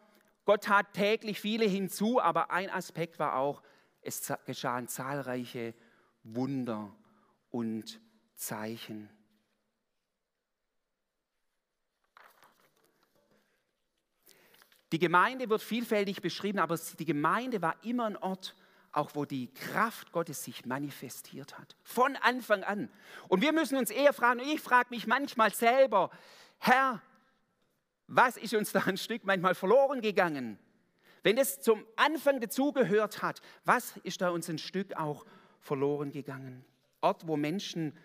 Gott 0.45 0.65
tat 0.65 0.93
täglich 0.93 1.41
viele 1.41 1.65
hinzu, 1.65 2.21
aber 2.21 2.51
ein 2.51 2.71
Aspekt 2.71 3.19
war 3.19 3.37
auch, 3.37 3.63
es 4.01 4.33
geschahen 4.45 4.89
zahlreiche 4.89 5.75
Wunder 6.25 6.95
und 7.51 8.01
Zeichen. 8.35 9.09
Die 14.91 14.99
Gemeinde 14.99 15.49
wird 15.49 15.63
vielfältig 15.63 16.21
beschrieben, 16.21 16.59
aber 16.59 16.79
die 16.99 17.05
Gemeinde 17.05 17.63
war 17.63 17.83
immer 17.83 18.05
ein 18.05 18.17
Ort, 18.17 18.55
auch 18.93 19.15
wo 19.15 19.25
die 19.25 19.53
Kraft 19.55 20.13
Gottes 20.13 20.45
sich 20.45 20.67
manifestiert 20.67 21.59
hat. 21.59 21.77
Von 21.83 22.17
Anfang 22.17 22.63
an. 22.63 22.91
Und 23.29 23.41
wir 23.41 23.55
müssen 23.55 23.79
uns 23.79 23.91
eher 23.91 24.13
fragen, 24.13 24.41
ich 24.41 24.61
frage 24.61 24.91
mich 24.91 25.07
manchmal 25.07 25.55
selber, 25.55 26.11
Herr, 26.59 27.01
was 28.15 28.37
ist 28.37 28.53
uns 28.53 28.73
da 28.73 28.81
ein 28.81 28.99
Stück 28.99 29.25
manchmal 29.25 29.55
verloren 29.55 30.03
gegangen? 30.03 30.59
Wenn 31.23 31.39
es 31.39 31.61
zum 31.61 31.87
Anfang 31.97 32.41
dazugehört 32.41 33.23
hat, 33.23 33.41
was 33.65 33.97
ist 34.03 34.21
da 34.21 34.29
uns 34.29 34.51
ein 34.51 34.59
Stück 34.59 34.95
auch 34.97 35.25
verloren 35.61 36.13
gegangen? 36.13 36.63
Ort, 37.01 37.27
wo 37.27 37.37
Menschen 37.37 37.97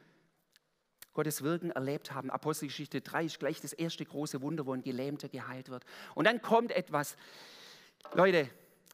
Gottes 1.14 1.42
Wirken 1.42 1.72
erlebt 1.72 2.14
haben. 2.14 2.30
Apostelgeschichte 2.30 3.02
3 3.02 3.26
ist 3.26 3.40
gleich 3.40 3.60
das 3.60 3.74
erste 3.74 4.06
große 4.06 4.42
Wunder, 4.42 4.66
wo 4.66 4.74
ein 4.74 4.84
Gelähmter 4.84 5.28
geheilt 5.28 5.70
wird. 5.70 5.84
Und 6.16 6.26
dann 6.26 6.42
kommt 6.42 6.72
etwas. 6.72 7.18
Leute, 8.14 8.50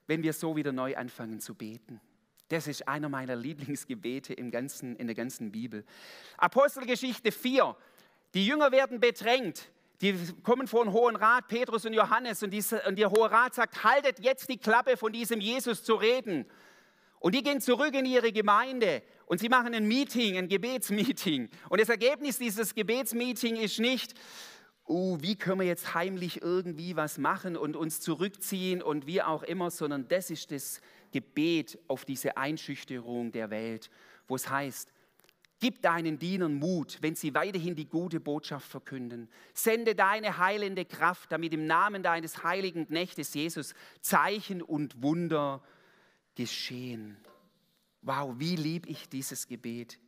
wenn 0.08 0.24
wir 0.24 0.34
so 0.34 0.56
wieder 0.56 0.72
neu 0.72 0.96
anfangen 0.96 1.42
zu 1.42 1.54
beten, 1.54 2.02
das 2.48 2.68
ist 2.68 2.88
einer 2.88 3.10
meiner 3.10 3.36
Lieblingsgebete 3.36 4.34
im 4.34 4.52
ganzen, 4.52 4.96
in 4.96 5.08
der 5.08 5.16
ganzen 5.16 5.52
Bibel. 5.52 5.86
Apostelgeschichte 6.38 7.32
4. 7.32 7.76
Die 8.34 8.48
Jünger 8.48 8.72
werden 8.72 9.00
bedrängt. 9.00 9.70
Die 10.02 10.16
kommen 10.44 10.68
vor 10.68 10.84
den 10.84 10.94
Hohen 10.94 11.16
Rat, 11.16 11.48
Petrus 11.48 11.86
und 11.86 11.94
Johannes, 11.94 12.44
und, 12.44 12.52
diese, 12.52 12.82
und 12.82 12.98
der 12.98 13.12
Hohe 13.12 13.30
Rat 13.32 13.54
sagt, 13.54 13.84
haltet 13.84 14.20
jetzt 14.20 14.50
die 14.50 14.58
Klappe 14.58 14.98
von 14.98 15.14
diesem 15.14 15.40
Jesus 15.40 15.84
zu 15.84 15.96
reden. 15.96 16.46
Und 17.20 17.36
die 17.36 17.42
gehen 17.42 17.62
zurück 17.62 17.94
in 17.94 18.06
ihre 18.06 18.34
Gemeinde 18.34 19.02
und 19.28 19.40
sie 19.40 19.48
machen 19.48 19.74
ein 19.74 19.88
Meeting, 19.88 20.38
ein 20.38 20.50
Gebetsmeeting. 20.50 21.50
Und 21.70 21.80
das 21.80 21.88
Ergebnis 21.88 22.38
dieses 22.38 22.76
Gebetsmeeting 22.76 23.56
ist 23.56 23.80
nicht, 23.80 24.14
uh, 24.88 25.18
wie 25.22 25.38
können 25.38 25.62
wir 25.62 25.68
jetzt 25.68 25.94
heimlich 25.94 26.42
irgendwie 26.42 26.98
was 26.98 27.18
machen 27.18 27.56
und 27.56 27.78
uns 27.78 28.02
zurückziehen 28.02 28.82
und 28.82 29.08
wie 29.08 29.22
auch 29.22 29.44
immer, 29.44 29.72
sondern 29.72 30.08
das 30.10 30.30
ist 30.30 30.52
das 30.52 30.82
Gebet 31.14 31.80
auf 31.88 32.04
diese 32.04 32.36
Einschüchterung 32.36 33.32
der 33.32 33.50
Welt, 33.50 33.90
wo 34.28 34.36
es 34.36 34.50
heißt, 34.50 34.93
Gib 35.64 35.82
deinen 35.82 36.20
Dienern 36.20 36.56
Mut, 36.56 36.98
wenn 37.00 37.16
sie 37.16 37.34
weiterhin 37.34 37.74
die 37.74 37.88
gute 37.88 38.20
Botschaft 38.20 38.68
verkünden. 38.70 39.30
Sende 39.54 39.96
deine 39.96 40.38
heilende 40.38 40.84
Kraft, 40.84 41.32
damit 41.32 41.54
im 41.54 41.68
Namen 41.68 42.04
deines 42.04 42.44
heiligen 42.44 42.86
Knechtes 42.86 43.34
Jesus 43.34 43.74
Zeichen 44.02 44.62
und 44.62 45.02
Wunder 45.02 45.64
geschehen. 46.36 47.16
Wow, 48.02 48.34
wie 48.40 48.58
lieb 48.58 48.88
ich 48.88 49.08
dieses 49.08 49.48
Gebet. 49.48 50.00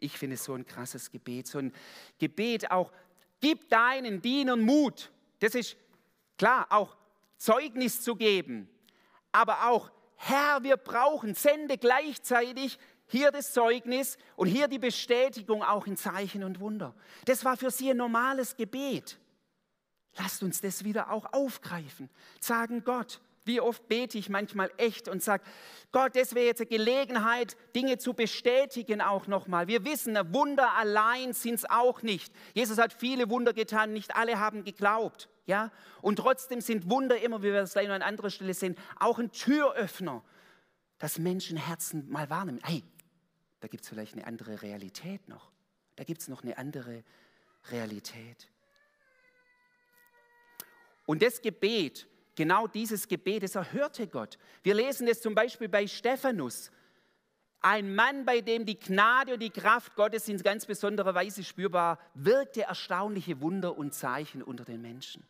Ich 0.00 0.18
finde 0.18 0.34
es 0.34 0.44
so 0.44 0.52
ein 0.52 0.66
krasses 0.66 1.10
Gebet. 1.10 1.46
So 1.46 1.60
ein 1.60 1.72
Gebet 2.18 2.70
auch, 2.70 2.92
gib 3.40 3.70
deinen 3.70 4.20
Dienern 4.20 4.60
Mut. 4.60 5.10
Das 5.38 5.54
ist 5.54 5.78
klar, 6.36 6.66
auch 6.68 6.94
Zeugnis 7.38 8.02
zu 8.02 8.16
geben. 8.16 8.68
Aber 9.32 9.70
auch, 9.70 9.90
Herr, 10.16 10.62
wir 10.62 10.76
brauchen, 10.76 11.34
sende 11.34 11.78
gleichzeitig 11.78 12.78
hier 13.10 13.30
das 13.30 13.52
Zeugnis 13.52 14.16
und 14.36 14.48
hier 14.48 14.68
die 14.68 14.78
Bestätigung 14.78 15.62
auch 15.62 15.86
in 15.86 15.96
Zeichen 15.96 16.44
und 16.44 16.60
Wunder. 16.60 16.94
Das 17.24 17.44
war 17.44 17.56
für 17.56 17.70
sie 17.70 17.90
ein 17.90 17.96
normales 17.96 18.56
Gebet. 18.56 19.18
Lasst 20.16 20.42
uns 20.42 20.60
das 20.60 20.84
wieder 20.84 21.10
auch 21.10 21.32
aufgreifen. 21.32 22.08
Sagen 22.40 22.82
Gott, 22.84 23.20
wie 23.44 23.60
oft 23.60 23.88
bete 23.88 24.18
ich 24.18 24.28
manchmal 24.28 24.70
echt 24.76 25.08
und 25.08 25.22
sage, 25.22 25.42
Gott, 25.92 26.14
das 26.14 26.34
wäre 26.34 26.46
jetzt 26.46 26.60
eine 26.60 26.68
Gelegenheit, 26.68 27.56
Dinge 27.74 27.98
zu 27.98 28.14
bestätigen 28.14 29.00
auch 29.00 29.26
nochmal. 29.26 29.66
Wir 29.66 29.84
wissen, 29.84 30.16
Wunder 30.32 30.72
allein 30.76 31.32
sind 31.32 31.54
es 31.54 31.68
auch 31.68 32.02
nicht. 32.02 32.32
Jesus 32.54 32.78
hat 32.78 32.92
viele 32.92 33.30
Wunder 33.30 33.52
getan, 33.52 33.92
nicht 33.92 34.14
alle 34.14 34.38
haben 34.38 34.62
geglaubt. 34.64 35.28
Ja? 35.46 35.72
Und 36.02 36.16
trotzdem 36.16 36.60
sind 36.60 36.90
Wunder 36.90 37.20
immer, 37.20 37.42
wie 37.42 37.52
wir 37.52 37.62
es 37.62 37.72
gleich 37.72 37.88
noch 37.88 37.94
an 37.94 38.02
anderer 38.02 38.30
Stelle 38.30 38.54
sehen, 38.54 38.76
auch 38.98 39.18
ein 39.18 39.32
Türöffner, 39.32 40.22
dass 40.98 41.18
Menschenherzen 41.18 42.08
mal 42.10 42.28
wahrnehmen. 42.28 42.60
Hey, 42.62 42.84
da 43.60 43.68
gibt 43.68 43.84
es 43.84 43.88
vielleicht 43.88 44.14
eine 44.14 44.26
andere 44.26 44.62
Realität 44.62 45.28
noch. 45.28 45.50
Da 45.96 46.04
gibt 46.04 46.22
es 46.22 46.28
noch 46.28 46.42
eine 46.42 46.56
andere 46.56 47.04
Realität. 47.70 48.48
Und 51.06 51.22
das 51.22 51.42
Gebet, 51.42 52.06
genau 52.34 52.66
dieses 52.66 53.06
Gebet, 53.06 53.42
das 53.42 53.54
erhörte 53.54 54.06
Gott. 54.06 54.38
Wir 54.62 54.74
lesen 54.74 55.08
es 55.08 55.20
zum 55.20 55.34
Beispiel 55.34 55.68
bei 55.68 55.86
Stephanus. 55.86 56.70
Ein 57.60 57.94
Mann, 57.94 58.24
bei 58.24 58.40
dem 58.40 58.64
die 58.64 58.78
Gnade 58.78 59.34
und 59.34 59.40
die 59.40 59.50
Kraft 59.50 59.94
Gottes 59.94 60.28
in 60.28 60.38
ganz 60.38 60.64
besonderer 60.64 61.14
Weise 61.14 61.44
spürbar 61.44 61.98
wirkte, 62.14 62.62
erstaunliche 62.62 63.42
Wunder 63.42 63.76
und 63.76 63.92
Zeichen 63.92 64.42
unter 64.42 64.64
den 64.64 64.80
Menschen. 64.80 65.26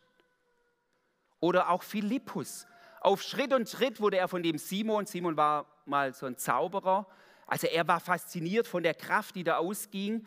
Oder 1.41 1.69
auch 1.69 1.83
Philippus. 1.83 2.67
Auf 3.01 3.23
Schritt 3.23 3.51
und 3.51 3.69
Tritt 3.69 3.99
wurde 3.99 4.17
er 4.17 4.29
von 4.29 4.43
dem 4.43 4.57
Simon, 4.57 5.05
Simon 5.05 5.35
war 5.35 5.65
mal 5.85 6.13
so 6.13 6.27
ein 6.27 6.37
Zauberer, 6.37 7.07
also 7.51 7.67
er 7.67 7.85
war 7.85 7.99
fasziniert 7.99 8.65
von 8.65 8.81
der 8.81 8.93
Kraft, 8.93 9.35
die 9.35 9.43
da 9.43 9.57
ausging. 9.57 10.25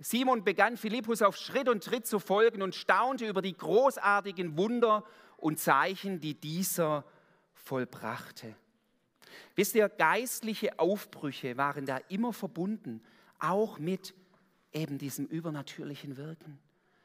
Simon 0.00 0.42
begann 0.42 0.76
Philippus 0.76 1.22
auf 1.22 1.36
Schritt 1.36 1.68
und 1.68 1.84
Tritt 1.84 2.08
zu 2.08 2.18
folgen 2.18 2.60
und 2.60 2.74
staunte 2.74 3.24
über 3.28 3.40
die 3.40 3.56
großartigen 3.56 4.56
Wunder 4.56 5.04
und 5.36 5.60
Zeichen, 5.60 6.20
die 6.20 6.34
dieser 6.34 7.04
vollbrachte. 7.54 8.56
Wisst 9.54 9.76
ihr, 9.76 9.88
geistliche 9.88 10.76
Aufbrüche 10.80 11.56
waren 11.56 11.86
da 11.86 11.98
immer 12.08 12.32
verbunden, 12.32 13.00
auch 13.38 13.78
mit 13.78 14.12
eben 14.72 14.98
diesem 14.98 15.26
übernatürlichen 15.26 16.16
Wirken. 16.16 16.58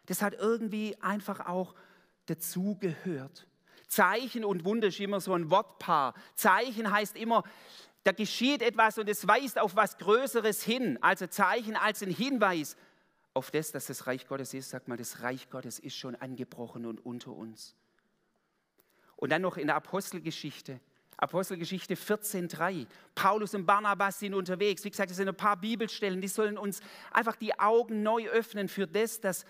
Das 0.08 0.24
hat 0.24 0.34
irgendwie 0.34 1.00
einfach 1.04 1.46
auch 1.46 1.76
dazugehört. 2.26 3.46
Zeichen 3.88 4.44
und 4.44 4.66
Wunder 4.66 4.88
ist 4.88 5.00
immer 5.00 5.22
so 5.22 5.34
ein 5.34 5.52
Wortpaar. 5.52 6.16
Zeichen 6.34 6.90
heißt 6.90 7.16
immer, 7.16 7.44
da 8.06 8.12
geschieht 8.12 8.62
etwas 8.62 9.00
und 9.00 9.10
es 9.10 9.28
weist 9.28 9.60
auf 9.60 9.76
was 9.76 9.98
Größeres 9.98 10.62
hin. 10.62 11.00
Also 11.02 11.26
Zeichen 11.26 11.76
als 11.76 12.04
ein 12.04 12.12
Hinweis 12.12 12.78
auf 13.34 13.50
das, 13.50 13.72
dass 13.72 13.88
das 13.88 14.06
Reich 14.06 14.28
Gottes 14.28 14.54
ist. 14.54 14.70
Sag 14.70 14.88
mal, 14.88 14.96
das 14.96 15.22
Reich 15.22 15.50
Gottes 15.50 15.80
ist 15.80 15.96
schon 15.96 16.16
angebrochen 16.16 16.86
und 16.86 17.04
unter 17.04 17.32
uns. 17.32 17.76
Und 19.16 19.32
dann 19.32 19.42
noch 19.42 19.58
in 19.58 19.66
der 19.66 19.76
Apostelgeschichte. 19.76 20.80
Apostelgeschichte 21.18 21.96
14.3. 21.96 22.86
Paulus 23.16 23.56
und 23.56 23.66
Barnabas 23.66 24.20
sind 24.20 24.36
unterwegs. 24.36 24.84
Wie 24.84 24.92
gesagt, 24.92 25.10
es 25.10 25.18
sind 25.18 25.28
ein 25.28 25.36
paar 25.36 25.58
Bibelstellen, 25.58 26.22
die 26.22 26.28
sollen 26.28 26.60
uns 26.60 26.82
einfach 27.12 27.36
die 27.36 27.58
Augen 27.58 28.04
neu 28.04 28.28
öffnen 28.28 28.68
für 28.68 28.86
das, 28.86 29.20
dass 29.20 29.46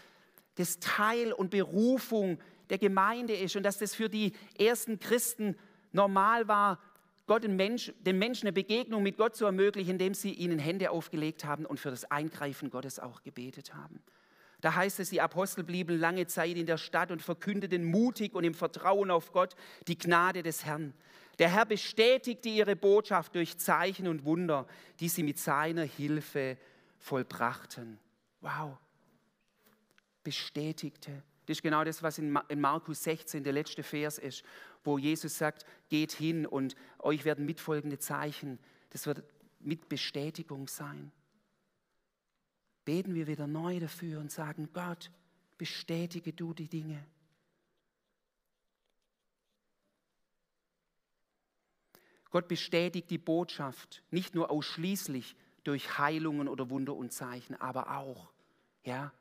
das 0.55 0.79
Teil 0.79 1.33
und 1.33 1.49
Berufung 1.49 2.39
der 2.69 2.77
Gemeinde 2.77 3.35
ist 3.35 3.57
und 3.57 3.63
dass 3.63 3.79
das 3.79 3.93
für 3.93 4.07
die 4.07 4.31
ersten 4.57 4.97
Christen 4.97 5.57
normal 5.91 6.47
war, 6.47 6.79
Gott 7.27 7.43
den, 7.43 7.55
Mensch, 7.55 7.91
den 7.99 8.19
Menschen 8.19 8.45
eine 8.45 8.53
Begegnung 8.53 9.01
mit 9.01 9.17
Gott 9.17 9.35
zu 9.35 9.45
ermöglichen, 9.45 9.91
indem 9.91 10.13
sie 10.13 10.31
ihnen 10.31 10.59
Hände 10.59 10.91
aufgelegt 10.91 11.45
haben 11.45 11.65
und 11.65 11.79
für 11.79 11.89
das 11.89 12.09
Eingreifen 12.11 12.69
Gottes 12.69 12.99
auch 12.99 13.23
gebetet 13.23 13.73
haben. 13.73 13.99
Da 14.61 14.75
heißt 14.75 14.99
es, 14.99 15.09
die 15.09 15.21
Apostel 15.21 15.63
blieben 15.63 15.99
lange 15.99 16.27
Zeit 16.27 16.55
in 16.57 16.65
der 16.65 16.77
Stadt 16.77 17.11
und 17.11 17.21
verkündeten 17.21 17.83
mutig 17.83 18.33
und 18.33 18.43
im 18.43 18.53
Vertrauen 18.53 19.11
auf 19.11 19.31
Gott 19.31 19.55
die 19.87 19.97
Gnade 19.97 20.43
des 20.43 20.65
Herrn. 20.65 20.93
Der 21.39 21.49
Herr 21.49 21.65
bestätigte 21.65 22.49
ihre 22.49 22.75
Botschaft 22.75 23.35
durch 23.35 23.57
Zeichen 23.57 24.07
und 24.07 24.23
Wunder, 24.23 24.65
die 24.99 25.09
sie 25.09 25.23
mit 25.23 25.37
seiner 25.37 25.83
Hilfe 25.83 26.57
vollbrachten. 26.97 27.99
Wow. 28.41 28.77
Bestätigte. 30.23 31.23
Das 31.45 31.57
ist 31.57 31.63
genau 31.63 31.83
das, 31.83 32.01
was 32.01 32.17
in 32.17 32.31
Markus 32.55 33.03
16 33.03 33.43
der 33.43 33.53
letzte 33.53 33.83
Vers 33.83 34.17
ist, 34.17 34.43
wo 34.83 34.97
Jesus 34.97 35.37
sagt, 35.37 35.65
geht 35.89 36.11
hin 36.11 36.45
und 36.45 36.75
euch 36.99 37.23
werden 37.25 37.45
mitfolgende 37.45 37.99
Zeichen. 37.99 38.59
Das 38.89 39.05
wird 39.05 39.23
mit 39.59 39.89
Bestätigung 39.89 40.67
sein. 40.67 41.11
Beten 42.83 43.13
wir 43.15 43.27
wieder 43.27 43.47
neu 43.47 43.79
dafür 43.79 44.19
und 44.19 44.31
sagen, 44.31 44.69
Gott, 44.73 45.11
bestätige 45.57 46.33
du 46.33 46.53
die 46.53 46.67
Dinge. 46.67 47.05
Gott 52.29 52.47
bestätigt 52.47 53.09
die 53.09 53.17
Botschaft 53.17 54.03
nicht 54.11 54.35
nur 54.35 54.51
ausschließlich 54.51 55.35
durch 55.63 55.97
Heilungen 55.97 56.47
oder 56.47 56.69
Wunder 56.69 56.93
und 56.93 57.13
Zeichen, 57.13 57.55
aber 57.55 57.97
auch, 57.97 58.29
ja, 58.83 59.13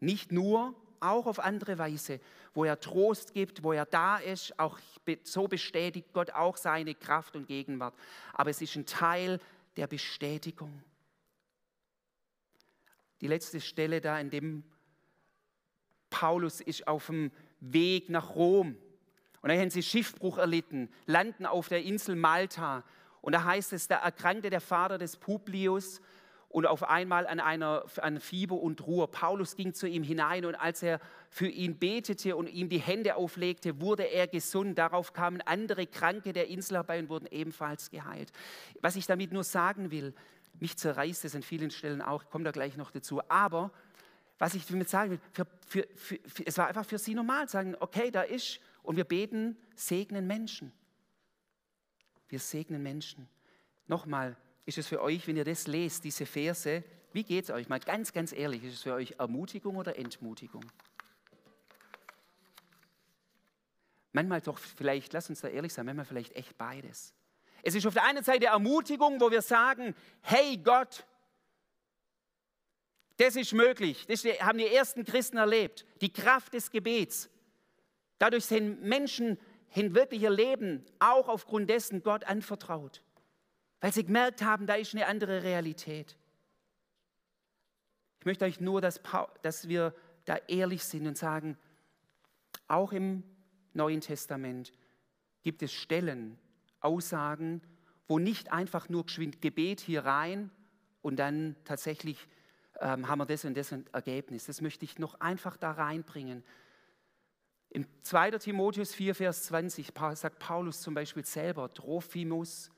nicht 0.00 0.32
nur, 0.32 0.74
auch 1.00 1.26
auf 1.26 1.38
andere 1.38 1.78
Weise, 1.78 2.20
wo 2.54 2.64
er 2.64 2.80
Trost 2.80 3.34
gibt, 3.34 3.62
wo 3.62 3.72
er 3.72 3.86
da 3.86 4.18
ist, 4.18 4.58
auch 4.58 4.78
so 5.24 5.48
bestätigt 5.48 6.12
Gott 6.12 6.30
auch 6.30 6.56
seine 6.56 6.94
Kraft 6.94 7.36
und 7.36 7.46
Gegenwart. 7.46 7.94
Aber 8.32 8.50
es 8.50 8.60
ist 8.60 8.76
ein 8.76 8.86
Teil 8.86 9.40
der 9.76 9.86
Bestätigung. 9.86 10.82
Die 13.20 13.26
letzte 13.26 13.60
Stelle 13.60 14.00
da, 14.00 14.18
in 14.18 14.30
dem 14.30 14.64
Paulus 16.10 16.60
ist 16.60 16.86
auf 16.86 17.06
dem 17.06 17.30
Weg 17.60 18.08
nach 18.08 18.34
Rom 18.34 18.76
und 19.40 19.50
dann 19.50 19.58
haben 19.58 19.70
sie 19.70 19.82
Schiffbruch 19.82 20.38
erlitten, 20.38 20.88
landen 21.06 21.46
auf 21.46 21.68
der 21.68 21.82
Insel 21.82 22.16
Malta. 22.16 22.84
Und 23.20 23.32
da 23.32 23.44
heißt 23.44 23.72
es, 23.72 23.88
da 23.88 23.96
erkrankte 23.96 24.50
der 24.50 24.60
Vater 24.60 24.98
des 24.98 25.16
Publius 25.16 26.00
und 26.48 26.66
auf 26.66 26.88
einmal 26.88 27.26
an 27.26 27.40
einer 27.40 27.84
an 27.98 28.20
Fieber 28.20 28.56
und 28.56 28.86
Ruhe. 28.86 29.06
Paulus 29.06 29.54
ging 29.54 29.74
zu 29.74 29.86
ihm 29.86 30.02
hinein 30.02 30.44
und 30.46 30.54
als 30.54 30.82
er 30.82 31.00
für 31.30 31.46
ihn 31.46 31.78
betete 31.78 32.36
und 32.36 32.48
ihm 32.48 32.68
die 32.68 32.78
Hände 32.78 33.16
auflegte, 33.16 33.80
wurde 33.80 34.04
er 34.04 34.26
gesund. 34.26 34.78
Darauf 34.78 35.12
kamen 35.12 35.42
andere 35.42 35.86
Kranke 35.86 36.32
der 36.32 36.48
Insel 36.48 36.76
herbei 36.76 36.98
und 37.00 37.10
wurden 37.10 37.26
ebenfalls 37.30 37.90
geheilt. 37.90 38.32
Was 38.80 38.96
ich 38.96 39.06
damit 39.06 39.32
nur 39.32 39.44
sagen 39.44 39.90
will, 39.90 40.14
mich 40.58 40.76
zerreißt 40.76 41.24
es 41.24 41.36
an 41.36 41.42
vielen 41.42 41.70
Stellen 41.70 42.00
auch, 42.00 42.22
ich 42.22 42.30
komme 42.30 42.44
da 42.44 42.50
gleich 42.50 42.76
noch 42.76 42.90
dazu, 42.90 43.20
aber 43.28 43.70
was 44.38 44.54
ich 44.54 44.66
damit 44.66 44.88
sagen 44.88 45.10
will, 45.10 45.20
für, 45.32 45.46
für, 45.66 46.18
für, 46.26 46.46
es 46.46 46.56
war 46.56 46.68
einfach 46.68 46.84
für 46.84 46.98
sie 46.98 47.14
normal, 47.14 47.48
sagen, 47.48 47.76
okay, 47.80 48.10
da 48.10 48.22
ist 48.22 48.60
und 48.82 48.96
wir 48.96 49.04
beten, 49.04 49.56
segnen 49.74 50.26
Menschen. 50.26 50.72
Wir 52.28 52.38
segnen 52.38 52.82
Menschen. 52.82 53.28
Nochmal, 53.86 54.36
ist 54.68 54.76
es 54.76 54.86
für 54.86 55.00
euch, 55.00 55.26
wenn 55.26 55.38
ihr 55.38 55.46
das 55.46 55.66
lest, 55.66 56.04
diese 56.04 56.26
Verse, 56.26 56.84
wie 57.14 57.24
geht 57.24 57.44
es 57.44 57.50
euch? 57.50 57.70
Mal 57.70 57.80
ganz, 57.80 58.12
ganz 58.12 58.34
ehrlich, 58.34 58.62
ist 58.64 58.74
es 58.74 58.82
für 58.82 58.92
euch 58.92 59.14
Ermutigung 59.18 59.76
oder 59.76 59.96
Entmutigung? 59.96 60.62
Manchmal 64.12 64.42
doch 64.42 64.58
vielleicht, 64.58 65.14
lass 65.14 65.30
uns 65.30 65.40
da 65.40 65.48
ehrlich 65.48 65.72
sein, 65.72 65.86
manchmal 65.86 66.04
vielleicht 66.04 66.36
echt 66.36 66.58
beides. 66.58 67.14
Es 67.62 67.74
ist 67.74 67.86
auf 67.86 67.94
der 67.94 68.04
einen 68.04 68.22
Seite 68.22 68.46
Ermutigung, 68.46 69.18
wo 69.22 69.30
wir 69.30 69.40
sagen, 69.40 69.94
hey 70.20 70.58
Gott, 70.58 71.06
das 73.16 73.36
ist 73.36 73.54
möglich. 73.54 74.04
Das 74.06 74.22
haben 74.24 74.58
die 74.58 74.66
ersten 74.66 75.02
Christen 75.02 75.38
erlebt. 75.38 75.86
Die 76.02 76.12
Kraft 76.12 76.52
des 76.52 76.70
Gebets. 76.70 77.30
Dadurch 78.18 78.44
sind 78.44 78.82
Menschen 78.82 79.38
in 79.74 79.94
wirklich 79.94 80.22
ihr 80.22 80.30
Leben 80.30 80.84
auch 80.98 81.28
aufgrund 81.28 81.70
dessen 81.70 82.02
Gott 82.02 82.24
anvertraut, 82.24 83.02
weil 83.80 83.92
sie 83.92 84.04
gemerkt 84.04 84.42
haben, 84.42 84.66
da 84.66 84.74
ist 84.74 84.94
eine 84.94 85.06
andere 85.06 85.42
Realität. 85.42 86.16
Ich 88.20 88.26
möchte 88.26 88.44
euch 88.44 88.60
nur, 88.60 88.80
dass, 88.80 89.00
dass 89.42 89.68
wir 89.68 89.94
da 90.24 90.36
ehrlich 90.48 90.84
sind 90.84 91.06
und 91.06 91.16
sagen, 91.16 91.56
auch 92.66 92.92
im 92.92 93.22
Neuen 93.72 94.00
Testament 94.00 94.72
gibt 95.42 95.62
es 95.62 95.72
Stellen, 95.72 96.38
Aussagen, 96.80 97.62
wo 98.06 98.18
nicht 98.18 98.52
einfach 98.52 98.88
nur 98.88 99.06
geschwind 99.06 99.40
Gebet 99.40 99.80
hier 99.80 100.04
rein 100.04 100.50
und 101.02 101.16
dann 101.16 101.56
tatsächlich 101.64 102.28
ähm, 102.80 103.08
haben 103.08 103.18
wir 103.18 103.26
das 103.26 103.44
und 103.44 103.56
das 103.56 103.72
Ergebnis. 103.92 104.46
Das 104.46 104.60
möchte 104.60 104.84
ich 104.84 104.98
noch 104.98 105.20
einfach 105.20 105.56
da 105.56 105.72
reinbringen. 105.72 106.44
In 107.70 107.86
2. 108.02 108.32
Timotheus 108.32 108.94
4, 108.94 109.14
Vers 109.14 109.44
20 109.44 109.92
sagt 110.14 110.38
Paulus 110.38 110.80
zum 110.80 110.94
Beispiel 110.94 111.24
selber, 111.24 111.72
Trophimus 111.72 112.70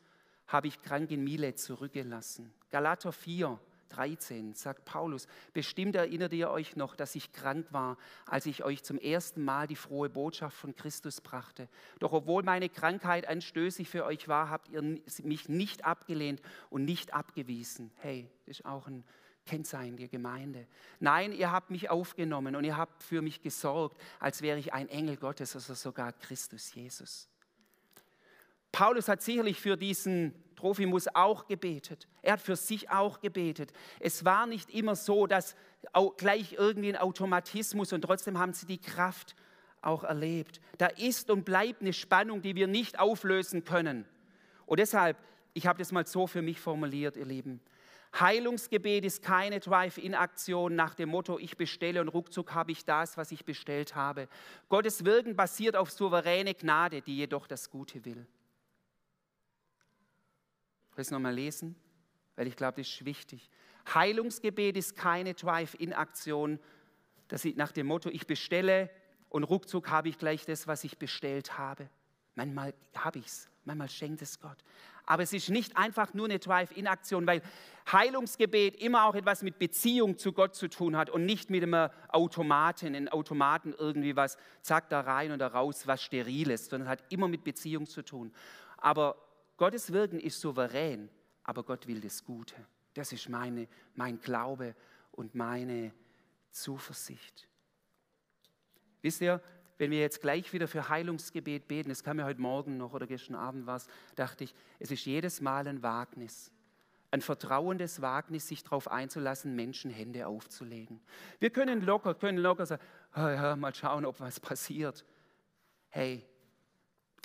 habe 0.50 0.68
ich 0.68 0.82
krank 0.82 1.10
in 1.10 1.24
Milet 1.24 1.58
zurückgelassen. 1.58 2.52
Galater 2.70 3.12
4, 3.12 3.58
13 3.90 4.54
sagt 4.54 4.84
Paulus, 4.84 5.26
bestimmt 5.52 5.96
erinnert 5.96 6.32
ihr 6.32 6.50
euch 6.50 6.76
noch, 6.76 6.94
dass 6.94 7.14
ich 7.14 7.32
krank 7.32 7.66
war, 7.70 7.96
als 8.26 8.46
ich 8.46 8.64
euch 8.64 8.82
zum 8.82 8.98
ersten 8.98 9.44
Mal 9.44 9.66
die 9.66 9.76
frohe 9.76 10.08
Botschaft 10.08 10.56
von 10.56 10.74
Christus 10.74 11.20
brachte. 11.20 11.68
Doch 11.98 12.12
obwohl 12.12 12.42
meine 12.42 12.68
Krankheit 12.68 13.26
anstößig 13.26 13.88
für 13.88 14.04
euch 14.04 14.28
war, 14.28 14.48
habt 14.48 14.68
ihr 14.68 14.82
mich 15.22 15.48
nicht 15.48 15.84
abgelehnt 15.84 16.40
und 16.70 16.84
nicht 16.84 17.12
abgewiesen. 17.12 17.90
Hey, 17.96 18.28
das 18.46 18.60
ist 18.60 18.64
auch 18.64 18.86
ein 18.86 19.04
Kennzeichen 19.46 19.96
der 19.96 20.08
Gemeinde. 20.08 20.66
Nein, 21.00 21.32
ihr 21.32 21.50
habt 21.50 21.70
mich 21.70 21.90
aufgenommen 21.90 22.54
und 22.54 22.64
ihr 22.64 22.76
habt 22.76 23.02
für 23.02 23.22
mich 23.22 23.40
gesorgt, 23.42 24.00
als 24.20 24.42
wäre 24.42 24.58
ich 24.58 24.72
ein 24.72 24.88
Engel 24.88 25.16
Gottes, 25.16 25.54
also 25.56 25.74
sogar 25.74 26.12
Christus 26.12 26.74
Jesus. 26.74 27.28
Paulus 28.72 29.08
hat 29.08 29.22
sicherlich 29.22 29.60
für 29.60 29.76
diesen 29.76 30.34
Trophimus 30.56 31.08
auch 31.14 31.46
gebetet. 31.46 32.06
Er 32.22 32.34
hat 32.34 32.40
für 32.40 32.56
sich 32.56 32.90
auch 32.90 33.20
gebetet. 33.20 33.72
Es 33.98 34.24
war 34.24 34.46
nicht 34.46 34.70
immer 34.70 34.94
so, 34.94 35.26
dass 35.26 35.56
gleich 36.18 36.52
irgendwie 36.52 36.90
ein 36.90 36.96
Automatismus 36.96 37.92
und 37.92 38.02
trotzdem 38.02 38.38
haben 38.38 38.52
sie 38.52 38.66
die 38.66 38.78
Kraft 38.78 39.34
auch 39.80 40.04
erlebt. 40.04 40.60
Da 40.76 40.86
ist 40.86 41.30
und 41.30 41.44
bleibt 41.44 41.80
eine 41.80 41.94
Spannung, 41.94 42.42
die 42.42 42.54
wir 42.54 42.66
nicht 42.66 42.98
auflösen 42.98 43.64
können. 43.64 44.04
Und 44.66 44.78
deshalb, 44.78 45.16
ich 45.54 45.66
habe 45.66 45.78
das 45.78 45.92
mal 45.92 46.06
so 46.06 46.26
für 46.26 46.42
mich 46.42 46.60
formuliert, 46.60 47.16
ihr 47.16 47.24
Lieben, 47.24 47.60
Heilungsgebet 48.18 49.04
ist 49.04 49.22
keine 49.22 49.60
Drive-in-Aktion 49.60 50.74
nach 50.74 50.94
dem 50.94 51.10
Motto, 51.10 51.38
ich 51.38 51.56
bestelle 51.56 52.00
und 52.00 52.08
ruckzuck 52.08 52.54
habe 52.54 52.72
ich 52.72 52.84
das, 52.84 53.16
was 53.16 53.30
ich 53.30 53.44
bestellt 53.44 53.94
habe. 53.94 54.28
Gottes 54.68 55.04
Wirken 55.04 55.36
basiert 55.36 55.76
auf 55.76 55.92
souveräne 55.92 56.54
Gnade, 56.54 57.02
die 57.02 57.16
jedoch 57.16 57.46
das 57.46 57.70
Gute 57.70 58.04
will. 58.04 58.26
Ich 61.00 61.02
will 61.02 61.06
es 61.06 61.12
nochmal 61.12 61.34
lesen, 61.34 61.76
weil 62.36 62.46
ich 62.46 62.56
glaube, 62.56 62.82
das 62.82 62.86
ist 62.86 63.06
wichtig. 63.06 63.48
Heilungsgebet 63.94 64.76
ist 64.76 64.96
keine 64.96 65.32
Drive-in-Aktion 65.32 66.60
nach 67.54 67.72
dem 67.72 67.86
Motto, 67.86 68.10
ich 68.10 68.26
bestelle 68.26 68.90
und 69.30 69.44
ruckzuck 69.44 69.88
habe 69.88 70.10
ich 70.10 70.18
gleich 70.18 70.44
das, 70.44 70.66
was 70.66 70.84
ich 70.84 70.98
bestellt 70.98 71.56
habe. 71.56 71.88
Manchmal 72.34 72.74
habe 72.94 73.18
ich 73.18 73.24
es, 73.28 73.48
manchmal 73.64 73.88
schenkt 73.88 74.20
es 74.20 74.40
Gott. 74.40 74.58
Aber 75.06 75.22
es 75.22 75.32
ist 75.32 75.48
nicht 75.48 75.74
einfach 75.74 76.12
nur 76.12 76.26
eine 76.26 76.38
Drive-In-Aktion, 76.38 77.26
weil 77.26 77.40
Heilungsgebet 77.90 78.76
immer 78.76 79.06
auch 79.06 79.14
etwas 79.14 79.42
mit 79.42 79.58
Beziehung 79.58 80.18
zu 80.18 80.34
Gott 80.34 80.54
zu 80.54 80.68
tun 80.68 80.98
hat 80.98 81.08
und 81.08 81.24
nicht 81.24 81.48
mit 81.48 81.62
einem 81.62 81.88
Automaten, 82.08 82.94
in 82.94 83.08
Automaten 83.08 83.72
irgendwie 83.72 84.16
was, 84.16 84.36
zack, 84.60 84.90
da 84.90 85.00
rein 85.00 85.32
oder 85.32 85.46
raus, 85.46 85.86
was 85.86 86.02
Steriles, 86.02 86.66
sondern 86.66 86.88
es 86.88 86.92
hat 86.92 87.10
immer 87.10 87.26
mit 87.26 87.42
Beziehung 87.42 87.86
zu 87.86 88.02
tun. 88.02 88.34
Aber 88.76 89.16
Gottes 89.60 89.92
Wirken 89.92 90.18
ist 90.18 90.40
souverän, 90.40 91.10
aber 91.44 91.62
Gott 91.62 91.86
will 91.86 92.00
das 92.00 92.24
Gute. 92.24 92.54
Das 92.94 93.12
ist 93.12 93.28
meine, 93.28 93.68
mein 93.94 94.18
Glaube 94.18 94.74
und 95.12 95.34
meine 95.34 95.92
Zuversicht. 96.50 97.46
Wisst 99.02 99.20
ihr, 99.20 99.42
wenn 99.76 99.90
wir 99.90 100.00
jetzt 100.00 100.22
gleich 100.22 100.50
wieder 100.54 100.66
für 100.66 100.88
Heilungsgebet 100.88 101.68
beten, 101.68 101.90
das 101.90 102.02
kam 102.02 102.16
mir 102.16 102.24
heute 102.24 102.40
Morgen 102.40 102.78
noch 102.78 102.94
oder 102.94 103.06
gestern 103.06 103.34
Abend 103.34 103.66
was, 103.66 103.86
dachte 104.14 104.44
ich, 104.44 104.54
es 104.78 104.92
ist 104.92 105.04
jedes 105.04 105.42
Mal 105.42 105.68
ein 105.68 105.82
Wagnis. 105.82 106.50
Ein 107.10 107.20
vertrauendes 107.20 108.00
Wagnis, 108.00 108.48
sich 108.48 108.64
darauf 108.64 108.90
einzulassen, 108.90 109.54
Menschen 109.54 109.90
Hände 109.90 110.26
aufzulegen. 110.26 111.02
Wir 111.38 111.50
können 111.50 111.82
locker, 111.82 112.14
können 112.14 112.38
locker 112.38 112.64
sagen, 112.64 112.82
oh 113.14 113.28
ja, 113.28 113.56
mal 113.56 113.74
schauen, 113.74 114.06
ob 114.06 114.20
was 114.20 114.40
passiert. 114.40 115.04
Hey, 115.90 116.24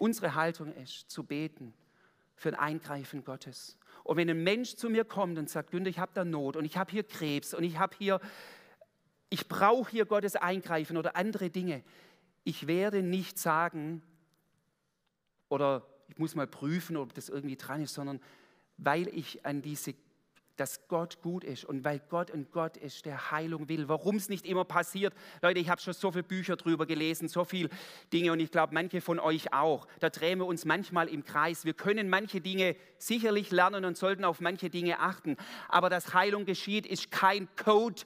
unsere 0.02 0.36
Haltung 0.36 0.74
ist, 0.76 1.10
zu 1.10 1.24
beten 1.24 1.74
für 2.36 2.50
ein 2.50 2.56
Eingreifen 2.56 3.24
Gottes. 3.24 3.78
Und 4.04 4.18
wenn 4.18 4.30
ein 4.30 4.44
Mensch 4.44 4.76
zu 4.76 4.90
mir 4.90 5.06
kommt 5.06 5.38
und 5.38 5.50
sagt, 5.50 5.72
Günther, 5.72 5.90
ich 5.90 6.00
habe 6.00 6.12
da 6.14 6.24
Not 6.24 6.56
und 6.56 6.66
ich 6.66 6.78
habe 6.78 6.92
hier 6.92 7.04
Krebs 7.04 7.54
und 7.54 7.64
ich 7.64 7.80
habe 7.80 7.96
hier, 7.98 8.20
ich 9.30 9.48
brauche 9.48 9.90
hier 9.90 10.06
Gottes 10.06 10.36
Eingreifen 10.36 10.98
oder 10.98 11.16
andere 11.16 11.50
Dinge, 11.50 11.84
ich 12.44 12.68
werde 12.68 13.02
nicht 13.02 13.40
sagen, 13.40 14.04
oder 15.50 15.88
ich 16.08 16.18
muss 16.18 16.36
mal 16.36 16.48
prüfen, 16.48 16.98
ob 16.98 17.14
das 17.14 17.30
irgendwie 17.30 17.56
dran 17.56 17.82
ist, 17.82 17.94
sondern 17.94 18.22
weil 18.78 19.08
ich 19.08 19.46
an 19.46 19.62
diese, 19.62 19.96
dass 20.58 20.88
Gott 20.88 21.22
gut 21.22 21.44
ist 21.44 21.66
und 21.66 21.84
weil 21.84 22.02
Gott 22.10 22.32
ein 22.32 22.48
Gott 22.52 22.78
ist, 22.78 23.06
der 23.06 23.32
Heilung 23.32 23.70
will. 23.70 23.88
Warum 23.88 24.16
es 24.16 24.30
nicht 24.30 24.46
immer 24.46 24.66
passiert, 24.66 25.14
Leute, 25.42 25.60
ich 25.60 25.70
habe 25.70 25.82
schon 25.82 25.94
so 25.94 26.12
viele 26.12 26.24
Bücher 26.24 26.56
drüber 26.56 26.86
gelesen, 26.86 27.28
so 27.28 27.46
viele 27.46 27.70
Dinge 28.14 28.32
und 28.32 28.40
ich 28.40 28.52
glaube, 28.52 28.74
manche 28.74 29.02
von 29.02 29.20
euch 29.20 29.54
auch. 29.54 29.88
Da 30.00 30.10
drehen 30.10 30.40
wir 30.40 30.46
uns 30.46 30.66
manchmal 30.66 31.08
im 31.08 31.24
Kreis. 31.24 31.66
Wir 31.66 31.74
können 31.74 32.10
manche 32.10 32.42
Dinge 32.42 32.76
sicherlich 32.98 33.52
lernen 33.52 33.86
und 33.86 33.98
sollten 33.98 34.26
auf 34.26 34.42
manche 34.42 34.70
Dinge 34.70 35.00
achten. 35.00 35.38
Aber 35.68 35.90
dass 35.90 36.14
Heilung 36.14 36.46
geschieht, 36.46 36.86
ist 36.86 37.12
kein 37.12 37.48
Code, 37.56 38.02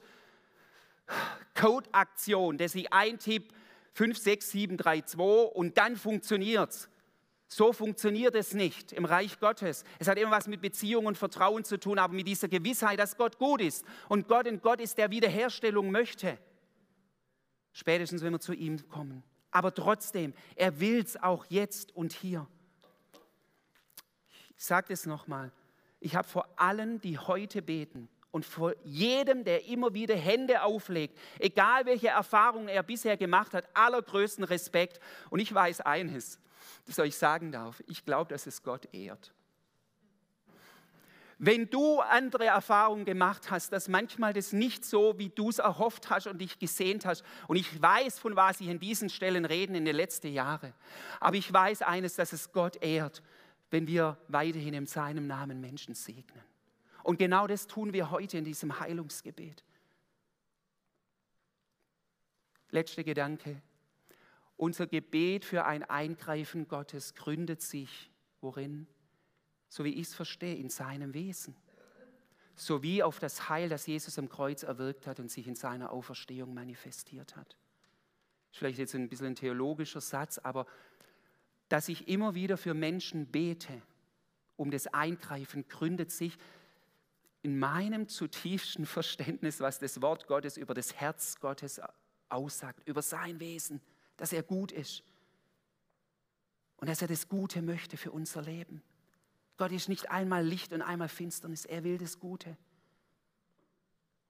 Code-Aktion, 1.54 2.58
dass 2.58 2.74
ich 2.74 2.92
eintippe, 2.92 3.54
5, 3.94 4.18
6, 4.18 4.50
7, 4.50 4.76
3, 4.76 5.02
2 5.02 5.22
und 5.22 5.78
dann 5.78 5.96
funktioniert 5.96 6.70
es. 6.70 6.89
So 7.52 7.72
funktioniert 7.72 8.36
es 8.36 8.54
nicht 8.54 8.92
im 8.92 9.04
Reich 9.04 9.40
Gottes. 9.40 9.82
Es 9.98 10.06
hat 10.06 10.16
immer 10.18 10.30
was 10.30 10.46
mit 10.46 10.60
Beziehung 10.60 11.06
und 11.06 11.18
Vertrauen 11.18 11.64
zu 11.64 11.80
tun, 11.80 11.98
aber 11.98 12.14
mit 12.14 12.28
dieser 12.28 12.46
Gewissheit, 12.46 13.00
dass 13.00 13.16
Gott 13.16 13.38
gut 13.38 13.60
ist 13.60 13.84
und 14.08 14.28
Gott 14.28 14.46
ein 14.46 14.60
Gott 14.62 14.80
ist, 14.80 14.98
der 14.98 15.10
Wiederherstellung 15.10 15.90
möchte. 15.90 16.38
Spätestens, 17.72 18.22
wenn 18.22 18.32
wir 18.32 18.38
zu 18.38 18.52
ihm 18.52 18.88
kommen. 18.88 19.24
Aber 19.50 19.74
trotzdem, 19.74 20.32
er 20.54 20.78
will 20.78 21.00
es 21.00 21.20
auch 21.20 21.44
jetzt 21.48 21.94
und 21.96 22.12
hier. 22.12 22.46
Ich 24.56 24.64
sage 24.64 24.92
es 24.92 25.04
nochmal. 25.04 25.50
Ich 25.98 26.14
habe 26.14 26.28
vor 26.28 26.48
allen, 26.54 27.00
die 27.00 27.18
heute 27.18 27.62
beten, 27.62 28.08
und 28.30 28.44
vor 28.44 28.74
jedem, 28.84 29.44
der 29.44 29.66
immer 29.66 29.92
wieder 29.94 30.14
Hände 30.14 30.62
auflegt, 30.62 31.18
egal 31.38 31.86
welche 31.86 32.08
Erfahrungen 32.08 32.68
er 32.68 32.82
bisher 32.82 33.16
gemacht 33.16 33.54
hat, 33.54 33.68
allergrößten 33.74 34.44
Respekt. 34.44 35.00
Und 35.30 35.40
ich 35.40 35.52
weiß 35.52 35.80
eines, 35.80 36.38
das 36.86 36.98
euch 36.98 37.16
sagen 37.16 37.52
darf, 37.52 37.82
ich 37.86 38.04
glaube, 38.04 38.32
dass 38.32 38.46
es 38.46 38.62
Gott 38.62 38.88
ehrt. 38.92 39.32
Wenn 41.42 41.70
du 41.70 42.00
andere 42.00 42.44
Erfahrungen 42.44 43.06
gemacht 43.06 43.50
hast, 43.50 43.72
dass 43.72 43.88
manchmal 43.88 44.34
das 44.34 44.52
nicht 44.52 44.84
so, 44.84 45.18
wie 45.18 45.30
du 45.30 45.48
es 45.48 45.58
erhofft 45.58 46.10
hast 46.10 46.26
und 46.26 46.38
dich 46.38 46.58
gesehnt 46.58 47.06
hast, 47.06 47.24
und 47.48 47.56
ich 47.56 47.80
weiß, 47.80 48.18
von 48.18 48.36
was 48.36 48.60
ich 48.60 48.68
in 48.68 48.78
diesen 48.78 49.08
Stellen 49.08 49.46
reden 49.46 49.74
in 49.74 49.86
den 49.86 49.96
letzten 49.96 50.28
Jahren, 50.28 50.74
aber 51.18 51.36
ich 51.36 51.50
weiß 51.50 51.80
eines, 51.80 52.14
dass 52.14 52.34
es 52.34 52.52
Gott 52.52 52.82
ehrt, 52.82 53.22
wenn 53.70 53.86
wir 53.86 54.18
weiterhin 54.28 54.74
in 54.74 54.84
seinem 54.84 55.26
Namen 55.26 55.62
Menschen 55.62 55.94
segnen. 55.94 56.49
Und 57.02 57.18
genau 57.18 57.46
das 57.46 57.66
tun 57.66 57.92
wir 57.92 58.10
heute 58.10 58.38
in 58.38 58.44
diesem 58.44 58.80
Heilungsgebet. 58.80 59.64
Letzter 62.70 63.04
Gedanke. 63.04 63.62
Unser 64.56 64.86
Gebet 64.86 65.44
für 65.44 65.64
ein 65.64 65.82
Eingreifen 65.82 66.68
Gottes 66.68 67.14
gründet 67.14 67.62
sich 67.62 68.10
worin? 68.40 68.86
So 69.68 69.84
wie 69.84 69.94
ich 69.94 70.08
es 70.08 70.14
verstehe, 70.14 70.56
in 70.56 70.68
seinem 70.68 71.14
Wesen. 71.14 71.56
Sowie 72.56 73.02
auf 73.02 73.18
das 73.18 73.48
Heil, 73.48 73.68
das 73.68 73.86
Jesus 73.86 74.18
am 74.18 74.28
Kreuz 74.28 74.62
erwirkt 74.62 75.06
hat 75.06 75.20
und 75.20 75.30
sich 75.30 75.46
in 75.46 75.54
seiner 75.54 75.92
Auferstehung 75.92 76.52
manifestiert 76.52 77.36
hat. 77.36 77.56
Vielleicht 78.52 78.78
jetzt 78.78 78.94
ein 78.94 79.08
bisschen 79.08 79.28
ein 79.28 79.36
theologischer 79.36 80.00
Satz, 80.00 80.38
aber 80.38 80.66
dass 81.68 81.88
ich 81.88 82.08
immer 82.08 82.34
wieder 82.34 82.56
für 82.56 82.74
Menschen 82.74 83.26
bete, 83.26 83.80
um 84.56 84.70
das 84.70 84.88
Eingreifen, 84.88 85.68
gründet 85.68 86.10
sich 86.10 86.36
in 87.42 87.58
meinem 87.58 88.08
zutiefsten 88.08 88.86
Verständnis, 88.86 89.60
was 89.60 89.78
das 89.78 90.02
Wort 90.02 90.26
Gottes 90.26 90.56
über 90.56 90.74
das 90.74 90.94
Herz 90.94 91.40
Gottes 91.40 91.80
aussagt, 92.28 92.86
über 92.86 93.02
sein 93.02 93.40
Wesen, 93.40 93.80
dass 94.16 94.32
er 94.32 94.42
gut 94.42 94.72
ist 94.72 95.02
und 96.76 96.88
dass 96.88 97.02
er 97.02 97.08
das 97.08 97.28
Gute 97.28 97.62
möchte 97.62 97.96
für 97.96 98.10
unser 98.10 98.42
Leben. 98.42 98.82
Gott 99.56 99.72
ist 99.72 99.88
nicht 99.88 100.10
einmal 100.10 100.44
Licht 100.44 100.72
und 100.72 100.82
einmal 100.82 101.08
Finsternis, 101.08 101.64
er 101.64 101.84
will 101.84 101.98
das 101.98 102.18
Gute. 102.18 102.56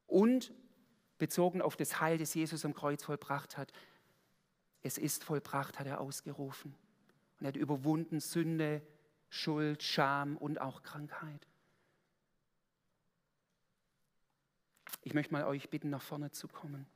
Und 0.06 0.52
bezogen 1.18 1.62
auf 1.62 1.76
das 1.76 2.00
Heil, 2.00 2.18
das 2.18 2.34
Jesus 2.34 2.64
am 2.64 2.74
Kreuz 2.74 3.04
vollbracht 3.04 3.56
hat, 3.56 3.72
es 4.82 4.98
ist 4.98 5.24
vollbracht, 5.24 5.78
hat 5.78 5.86
er 5.86 6.00
ausgerufen. 6.00 6.74
Und 7.38 7.44
er 7.44 7.48
hat 7.48 7.56
überwunden 7.56 8.18
Sünde, 8.20 8.82
Schuld, 9.28 9.82
Scham 9.82 10.36
und 10.36 10.60
auch 10.60 10.82
Krankheit. 10.82 11.46
Ich 15.02 15.14
möchte 15.14 15.32
mal 15.32 15.44
euch 15.44 15.70
bitten, 15.70 15.90
nach 15.90 16.02
vorne 16.02 16.30
zu 16.30 16.48
kommen. 16.48 16.86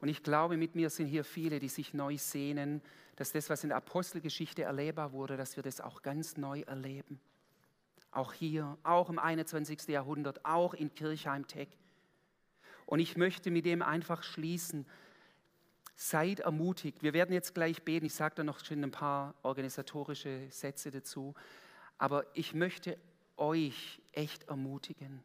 Und 0.00 0.08
ich 0.08 0.22
glaube, 0.22 0.56
mit 0.56 0.74
mir 0.74 0.90
sind 0.90 1.06
hier 1.06 1.24
viele, 1.24 1.58
die 1.58 1.68
sich 1.68 1.94
neu 1.94 2.16
sehnen, 2.16 2.80
dass 3.16 3.32
das, 3.32 3.50
was 3.50 3.64
in 3.64 3.70
der 3.70 3.78
Apostelgeschichte 3.78 4.62
erlebbar 4.62 5.12
wurde, 5.12 5.36
dass 5.36 5.56
wir 5.56 5.62
das 5.62 5.80
auch 5.80 6.02
ganz 6.02 6.36
neu 6.36 6.60
erleben. 6.60 7.18
Auch 8.12 8.32
hier, 8.32 8.78
auch 8.82 9.10
im 9.10 9.18
21. 9.18 9.88
Jahrhundert, 9.88 10.44
auch 10.44 10.74
in 10.74 10.94
Kirchheim-Tech. 10.94 11.68
Und 12.84 13.00
ich 13.00 13.16
möchte 13.16 13.50
mit 13.50 13.64
dem 13.64 13.82
einfach 13.82 14.22
schließen, 14.22 14.86
Seid 15.98 16.40
ermutigt. 16.40 17.02
Wir 17.02 17.14
werden 17.14 17.32
jetzt 17.32 17.54
gleich 17.54 17.82
beten. 17.82 18.04
Ich 18.04 18.14
sage 18.14 18.34
da 18.36 18.44
noch 18.44 18.62
schon 18.62 18.84
ein 18.84 18.90
paar 18.90 19.34
organisatorische 19.42 20.46
Sätze 20.50 20.90
dazu. 20.90 21.34
Aber 21.96 22.26
ich 22.34 22.52
möchte 22.52 22.98
euch 23.38 24.02
echt 24.12 24.44
ermutigen. 24.44 25.22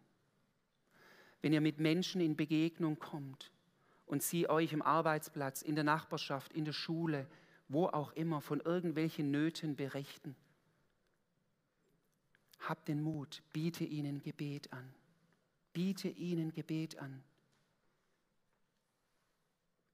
Wenn 1.42 1.52
ihr 1.52 1.60
mit 1.60 1.80
Menschen 1.80 2.22
in 2.22 2.38
Begegnung 2.38 3.00
kommt 3.00 3.52
und 4.06 4.24
sie 4.24 4.50
euch 4.50 4.72
im 4.72 4.82
Arbeitsplatz, 4.82 5.62
in 5.62 5.76
der 5.76 5.84
Nachbarschaft, 5.84 6.54
in 6.54 6.64
der 6.64 6.74
Schule, 6.74 7.28
wo 7.68 7.88
auch 7.88 8.14
immer 8.14 8.40
von 8.40 8.62
irgendwelchen 8.62 9.30
Nöten 9.30 9.76
berichten, 9.76 10.36
habt 12.60 12.88
den 12.88 13.02
Mut, 13.02 13.42
biete 13.52 13.84
ihnen 13.84 14.22
Gebet 14.22 14.72
an. 14.72 14.94
Biete 15.74 16.08
ihnen 16.08 16.54
Gebet 16.54 16.98
an. 17.00 17.24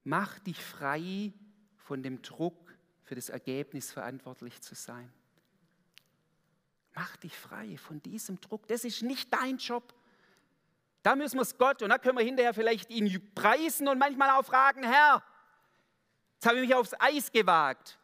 Mach 0.09 0.39
dich 0.39 0.63
frei 0.63 1.33
von 1.75 2.01
dem 2.01 2.21
Druck, 2.21 2.73
für 3.03 3.15
das 3.15 3.27
Ergebnis 3.27 3.91
verantwortlich 3.91 4.61
zu 4.61 4.73
sein. 4.73 5.11
Mach 6.95 7.17
dich 7.17 7.37
frei 7.37 7.77
von 7.77 8.01
diesem 8.01 8.39
Druck. 8.39 8.67
Das 8.69 8.85
ist 8.85 9.01
nicht 9.01 9.33
dein 9.33 9.57
Job. 9.57 9.93
Da 11.03 11.17
müssen 11.17 11.35
wir 11.35 11.41
es 11.41 11.57
Gott 11.57 11.81
und 11.81 11.89
da 11.89 11.97
können 11.97 12.17
wir 12.17 12.23
hinterher 12.23 12.53
vielleicht 12.53 12.89
ihn 12.89 13.33
preisen 13.35 13.89
und 13.89 13.99
manchmal 13.99 14.29
auch 14.29 14.45
fragen, 14.45 14.83
Herr, 14.83 15.21
Jetzt 16.37 16.45
habe 16.45 16.59
ich 16.59 16.67
mich 16.67 16.75
aufs 16.75 16.93
Eis 16.99 17.29
gewagt. 17.29 17.97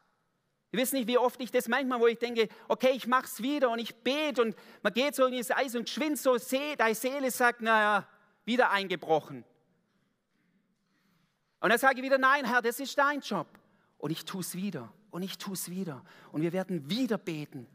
Ihr 0.73 0.79
wisst 0.79 0.91
nicht, 0.91 1.07
wie 1.07 1.17
oft 1.17 1.39
ich 1.39 1.51
das 1.51 1.69
manchmal, 1.69 2.01
wo 2.01 2.07
ich 2.07 2.17
denke, 2.17 2.49
okay, 2.67 2.91
ich 2.95 3.07
mache 3.07 3.27
es 3.27 3.41
wieder 3.41 3.69
und 3.69 3.79
ich 3.79 3.95
bete 3.95 4.41
und 4.41 4.57
man 4.81 4.91
geht 4.91 5.15
so 5.15 5.25
in 5.27 5.37
das 5.37 5.51
Eis 5.51 5.73
und 5.73 5.85
geschwind 5.85 6.17
so, 6.17 6.35
deine 6.77 6.95
Seele 6.95 7.31
sagt, 7.31 7.61
naja, 7.61 8.05
wieder 8.43 8.71
eingebrochen. 8.71 9.45
Und 11.63 11.69
dann 11.69 11.79
sage 11.79 11.99
ich 11.99 12.03
wieder, 12.03 12.17
nein, 12.17 12.43
Herr, 12.43 12.61
das 12.61 12.81
ist 12.81 12.97
dein 12.97 13.21
Job. 13.21 13.47
Und 13.97 14.11
ich 14.11 14.25
tue 14.25 14.41
es 14.41 14.53
wieder 14.53 14.91
und 15.11 15.23
ich 15.23 15.37
tue 15.37 15.53
es 15.53 15.69
wieder. 15.69 16.03
Und 16.33 16.41
wir 16.41 16.51
werden 16.51 16.89
wieder 16.89 17.17
beten. 17.17 17.67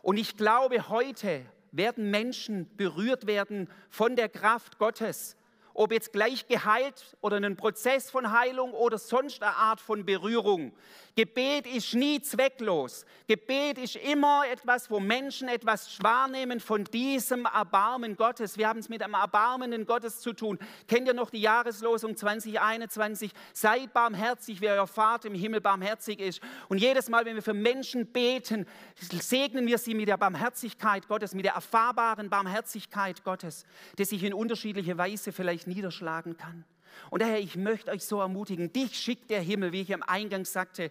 Und 0.00 0.16
ich 0.16 0.36
glaube, 0.36 0.88
heute 0.88 1.44
werden 1.72 2.08
Menschen 2.08 2.70
berührt 2.76 3.26
werden 3.26 3.68
von 3.90 4.14
der 4.14 4.28
Kraft 4.28 4.78
Gottes 4.78 5.34
ob 5.74 5.92
jetzt 5.92 6.12
gleich 6.12 6.46
geheilt 6.46 7.16
oder 7.20 7.36
einen 7.36 7.56
Prozess 7.56 8.10
von 8.10 8.32
Heilung 8.32 8.72
oder 8.72 8.98
sonst 8.98 9.42
eine 9.42 9.56
Art 9.56 9.80
von 9.80 10.04
Berührung. 10.04 10.72
Gebet 11.14 11.66
ist 11.66 11.94
nie 11.94 12.22
zwecklos. 12.22 13.04
Gebet 13.26 13.76
ist 13.76 13.96
immer 13.96 14.44
etwas, 14.50 14.90
wo 14.90 14.98
Menschen 14.98 15.46
etwas 15.48 16.02
wahrnehmen 16.02 16.58
von 16.58 16.84
diesem 16.84 17.44
Erbarmen 17.44 18.16
Gottes. 18.16 18.56
Wir 18.56 18.68
haben 18.68 18.78
es 18.78 18.88
mit 18.88 19.02
einem 19.02 19.12
erbarmenden 19.12 19.84
Gottes 19.84 20.20
zu 20.20 20.32
tun. 20.32 20.58
Kennt 20.88 21.06
ihr 21.06 21.12
noch 21.12 21.28
die 21.28 21.42
Jahreslosung 21.42 22.16
2021? 22.16 23.30
Seid 23.52 23.92
barmherzig, 23.92 24.62
wie 24.62 24.70
euer 24.70 24.86
Vater 24.86 25.28
im 25.28 25.34
Himmel 25.34 25.60
barmherzig 25.60 26.18
ist. 26.18 26.40
Und 26.70 26.78
jedes 26.78 27.10
Mal, 27.10 27.26
wenn 27.26 27.34
wir 27.34 27.42
für 27.42 27.52
Menschen 27.52 28.06
beten, 28.06 28.66
segnen 28.94 29.66
wir 29.66 29.76
sie 29.76 29.94
mit 29.94 30.08
der 30.08 30.16
Barmherzigkeit 30.16 31.08
Gottes, 31.08 31.34
mit 31.34 31.44
der 31.44 31.54
erfahrbaren 31.54 32.30
Barmherzigkeit 32.30 33.22
Gottes, 33.22 33.66
die 33.98 34.06
sich 34.06 34.24
in 34.24 34.32
unterschiedliche 34.32 34.96
Weise 34.96 35.32
vielleicht 35.32 35.61
niederschlagen 35.66 36.36
kann. 36.36 36.64
Und 37.10 37.22
daher, 37.22 37.40
ich 37.40 37.56
möchte 37.56 37.90
euch 37.90 38.04
so 38.04 38.20
ermutigen, 38.20 38.72
dich 38.72 38.98
schickt 38.98 39.30
der 39.30 39.40
Himmel, 39.40 39.72
wie 39.72 39.80
ich 39.80 39.94
am 39.94 40.02
Eingang 40.02 40.44
sagte, 40.44 40.90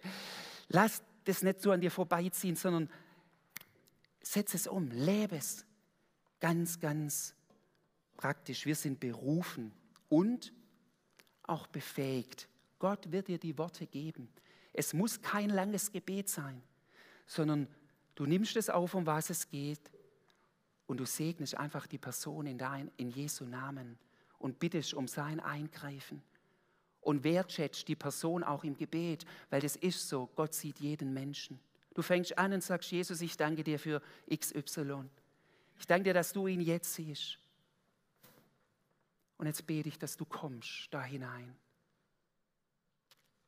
lass 0.68 1.02
das 1.24 1.42
nicht 1.42 1.60
so 1.60 1.70
an 1.70 1.80
dir 1.80 1.90
vorbeiziehen, 1.90 2.56
sondern 2.56 2.90
setz 4.22 4.54
es 4.54 4.66
um, 4.66 4.90
lebe 4.90 5.36
es. 5.36 5.64
Ganz, 6.40 6.80
ganz 6.80 7.34
praktisch. 8.16 8.66
Wir 8.66 8.74
sind 8.74 8.98
berufen 8.98 9.72
und 10.08 10.52
auch 11.44 11.66
befähigt. 11.68 12.48
Gott 12.78 13.12
wird 13.12 13.28
dir 13.28 13.38
die 13.38 13.56
Worte 13.58 13.86
geben. 13.86 14.28
Es 14.72 14.92
muss 14.92 15.20
kein 15.20 15.50
langes 15.50 15.92
Gebet 15.92 16.28
sein, 16.28 16.62
sondern 17.26 17.68
du 18.14 18.26
nimmst 18.26 18.56
es 18.56 18.70
auf, 18.70 18.94
um 18.94 19.06
was 19.06 19.30
es 19.30 19.48
geht 19.48 19.90
und 20.86 20.98
du 20.98 21.06
segnest 21.06 21.56
einfach 21.56 21.86
die 21.86 21.98
Person 21.98 22.46
in, 22.46 22.58
dein, 22.58 22.90
in 22.96 23.10
Jesu 23.10 23.44
Namen 23.44 23.98
und 24.42 24.58
bittest 24.58 24.92
um 24.94 25.06
sein 25.06 25.40
Eingreifen. 25.40 26.22
Und 27.00 27.24
wertschätzt 27.24 27.88
die 27.88 27.96
Person 27.96 28.44
auch 28.44 28.64
im 28.64 28.76
Gebet, 28.76 29.24
weil 29.50 29.60
das 29.60 29.76
ist 29.76 30.08
so, 30.08 30.28
Gott 30.36 30.54
sieht 30.54 30.78
jeden 30.80 31.12
Menschen. 31.12 31.58
Du 31.94 32.02
fängst 32.02 32.38
an 32.38 32.52
und 32.52 32.62
sagst, 32.62 32.90
Jesus, 32.90 33.20
ich 33.20 33.36
danke 33.36 33.64
dir 33.64 33.78
für 33.78 34.02
XY. 34.34 35.04
Ich 35.78 35.86
danke 35.86 36.04
dir, 36.04 36.14
dass 36.14 36.32
du 36.32 36.46
ihn 36.46 36.60
jetzt 36.60 36.94
siehst. 36.94 37.38
Und 39.36 39.46
jetzt 39.46 39.66
bete 39.66 39.88
ich, 39.88 39.98
dass 39.98 40.16
du 40.16 40.24
kommst 40.24 40.88
da 40.90 41.02
hinein. 41.02 41.56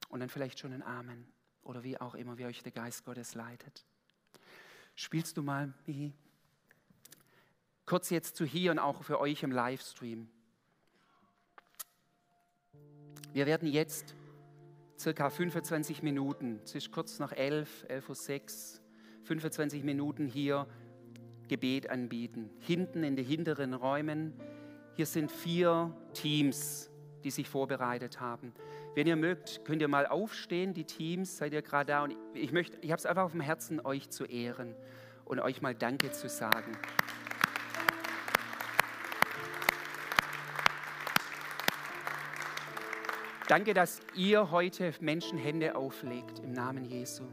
Und 0.08 0.20
dann 0.20 0.28
vielleicht 0.28 0.58
schon 0.58 0.72
ein 0.72 0.82
Amen 0.82 1.26
oder 1.62 1.82
wie 1.82 2.00
auch 2.00 2.14
immer, 2.14 2.38
wie 2.38 2.46
euch 2.46 2.62
der 2.62 2.72
Geist 2.72 3.04
Gottes 3.04 3.34
leitet. 3.34 3.84
Spielst 4.94 5.36
du 5.36 5.42
mal? 5.42 5.72
Kurz 7.86 8.10
jetzt 8.10 8.36
zu 8.36 8.44
hier 8.44 8.70
und 8.70 8.78
auch 8.78 9.02
für 9.02 9.20
euch 9.20 9.42
im 9.42 9.52
Livestream. 9.52 10.28
Wir 13.34 13.46
werden 13.46 13.66
jetzt 13.66 14.14
circa 14.96 15.28
25 15.28 16.04
Minuten, 16.04 16.60
es 16.62 16.76
ist 16.76 16.92
kurz 16.92 17.18
nach 17.18 17.32
11, 17.32 17.86
11.06 17.88 18.76
Uhr, 18.76 18.80
25 19.24 19.82
Minuten 19.82 20.28
hier 20.28 20.68
Gebet 21.48 21.90
anbieten. 21.90 22.48
Hinten 22.60 23.02
in 23.02 23.16
den 23.16 23.26
hinteren 23.26 23.74
Räumen, 23.74 24.34
hier 24.94 25.06
sind 25.06 25.32
vier 25.32 25.92
Teams, 26.12 26.92
die 27.24 27.32
sich 27.32 27.48
vorbereitet 27.48 28.20
haben. 28.20 28.52
Wenn 28.94 29.08
ihr 29.08 29.16
mögt, 29.16 29.64
könnt 29.64 29.82
ihr 29.82 29.88
mal 29.88 30.06
aufstehen, 30.06 30.72
die 30.72 30.84
Teams, 30.84 31.36
seid 31.36 31.54
ihr 31.54 31.62
gerade 31.62 31.88
da. 31.88 32.04
Und 32.04 32.14
ich 32.34 32.52
möchte, 32.52 32.78
ich 32.82 32.92
habe 32.92 33.00
es 33.00 33.04
einfach 33.06 33.24
auf 33.24 33.32
dem 33.32 33.40
Herzen, 33.40 33.84
euch 33.84 34.10
zu 34.10 34.26
ehren 34.26 34.76
und 35.24 35.40
euch 35.40 35.60
mal 35.60 35.74
Danke 35.74 36.12
zu 36.12 36.28
sagen. 36.28 36.70
Danke, 43.46 43.74
dass 43.74 44.00
ihr 44.16 44.50
heute 44.50 44.94
Menschenhände 45.00 45.76
auflegt 45.76 46.38
im 46.38 46.52
Namen 46.52 46.86
Jesu. 46.86 47.24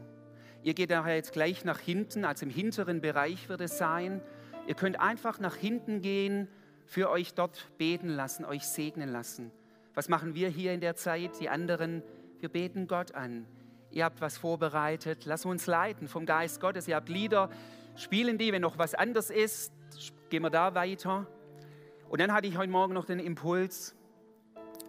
Ihr 0.62 0.74
geht 0.74 0.90
daher 0.90 1.14
jetzt 1.14 1.32
gleich 1.32 1.64
nach 1.64 1.78
hinten, 1.78 2.26
also 2.26 2.44
im 2.44 2.50
hinteren 2.50 3.00
Bereich 3.00 3.48
wird 3.48 3.62
es 3.62 3.78
sein. 3.78 4.20
Ihr 4.66 4.74
könnt 4.74 5.00
einfach 5.00 5.40
nach 5.40 5.56
hinten 5.56 6.02
gehen, 6.02 6.48
für 6.84 7.08
euch 7.08 7.32
dort 7.32 7.66
beten 7.78 8.10
lassen, 8.10 8.44
euch 8.44 8.64
segnen 8.64 9.08
lassen. 9.08 9.50
Was 9.94 10.10
machen 10.10 10.34
wir 10.34 10.50
hier 10.50 10.74
in 10.74 10.82
der 10.82 10.96
Zeit? 10.96 11.40
Die 11.40 11.48
anderen, 11.48 12.02
wir 12.40 12.50
beten 12.50 12.88
Gott 12.88 13.14
an. 13.14 13.46
Ihr 13.90 14.04
habt 14.04 14.20
was 14.20 14.36
vorbereitet, 14.36 15.24
lass 15.24 15.46
uns 15.46 15.66
leiten 15.66 16.08
vom 16.08 16.26
Geist 16.26 16.60
Gottes. 16.60 16.88
Ihr 16.88 16.96
habt 16.96 17.08
Lieder, 17.08 17.48
spielen 17.96 18.36
die, 18.36 18.52
wenn 18.52 18.60
noch 18.60 18.76
was 18.76 18.92
anders 18.94 19.30
ist, 19.30 19.72
gehen 20.28 20.42
wir 20.42 20.50
da 20.50 20.74
weiter. 20.74 21.26
Und 22.10 22.20
dann 22.20 22.34
hatte 22.34 22.48
ich 22.48 22.58
heute 22.58 22.70
Morgen 22.70 22.92
noch 22.92 23.06
den 23.06 23.18
Impuls, 23.18 23.96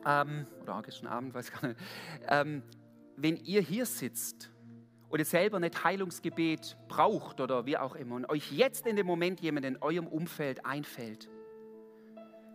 ähm, 0.05 0.47
oder 0.61 0.81
gestern 0.81 1.07
Abend, 1.07 1.33
weiß 1.33 1.51
gar 1.51 1.67
nicht, 1.67 1.79
ähm, 2.27 2.63
wenn 3.15 3.37
ihr 3.37 3.61
hier 3.61 3.85
sitzt 3.85 4.51
und 5.09 5.19
ihr 5.19 5.25
selber 5.25 5.59
nicht 5.59 5.83
Heilungsgebet 5.83 6.77
braucht 6.87 7.39
oder 7.39 7.65
wie 7.65 7.77
auch 7.77 7.95
immer 7.95 8.15
und 8.15 8.29
euch 8.29 8.51
jetzt 8.51 8.87
in 8.87 8.95
dem 8.95 9.05
Moment 9.05 9.41
jemand 9.41 9.65
in 9.65 9.81
eurem 9.81 10.07
Umfeld 10.07 10.65
einfällt, 10.65 11.29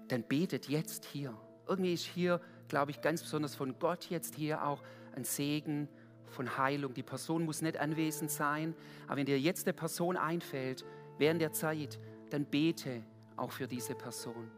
dann 0.09 0.23
betet 0.23 0.69
jetzt 0.69 1.05
hier. 1.05 1.37
Irgendwie 1.67 1.93
ist 1.93 2.05
hier, 2.05 2.41
glaube 2.69 2.91
ich, 2.91 3.01
ganz 3.01 3.23
besonders 3.23 3.55
von 3.55 3.79
Gott 3.79 4.07
jetzt 4.07 4.35
hier 4.35 4.65
auch 4.65 4.83
ein 5.15 5.25
Segen 5.25 5.89
von 6.27 6.59
Heilung. 6.59 6.95
Die 6.95 7.03
Person 7.03 7.45
muss 7.45 7.63
nicht 7.63 7.79
anwesend 7.79 8.31
sein, 8.31 8.75
aber 9.07 9.19
wenn 9.19 9.27
dir 9.27 9.39
jetzt 9.39 9.67
eine 9.67 9.75
Person 9.75 10.17
einfällt, 10.17 10.85
während 11.19 11.41
der 11.41 11.53
Zeit, 11.53 11.99
dann 12.31 12.45
bete 12.45 13.03
auch 13.37 13.53
für 13.53 13.67
diese 13.67 13.95
Person. 13.95 14.51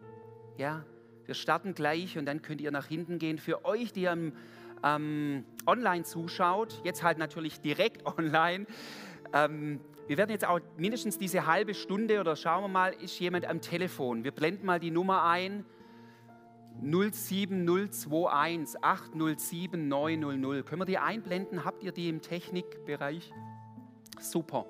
Ja, 0.57 0.85
wir 1.31 1.35
starten 1.37 1.75
gleich 1.75 2.19
und 2.19 2.27
dann 2.27 2.43
könnt 2.43 2.61
ihr 2.61 2.73
nach 2.73 2.87
hinten 2.87 3.21
gehen. 3.21 3.38
Für 3.38 3.64
euch, 3.64 3.93
die 3.93 4.09
am, 4.09 4.33
ähm, 4.83 5.45
online 5.64 6.03
zuschaut, 6.03 6.81
jetzt 6.83 7.05
halt 7.05 7.19
natürlich 7.19 7.61
direkt 7.61 8.05
online. 8.19 8.66
Ähm, 9.33 9.79
wir 10.09 10.19
werden 10.19 10.31
jetzt 10.31 10.45
auch 10.45 10.59
mindestens 10.77 11.19
diese 11.19 11.47
halbe 11.47 11.75
Stunde 11.75 12.19
oder 12.19 12.35
schauen 12.35 12.64
wir 12.64 12.69
mal, 12.69 12.93
ist 12.95 13.16
jemand 13.21 13.47
am 13.47 13.61
Telefon. 13.61 14.25
Wir 14.25 14.33
blenden 14.33 14.66
mal 14.66 14.81
die 14.81 14.90
Nummer 14.90 15.23
ein. 15.23 15.64
07021 16.83 18.83
807 18.83 19.87
900. 19.87 20.66
Können 20.66 20.81
wir 20.81 20.87
die 20.87 20.99
einblenden? 20.99 21.64
Habt 21.64 21.85
ihr 21.85 21.93
die 21.93 22.09
im 22.09 22.23
Technikbereich? 22.23 23.31
Super. 24.19 24.66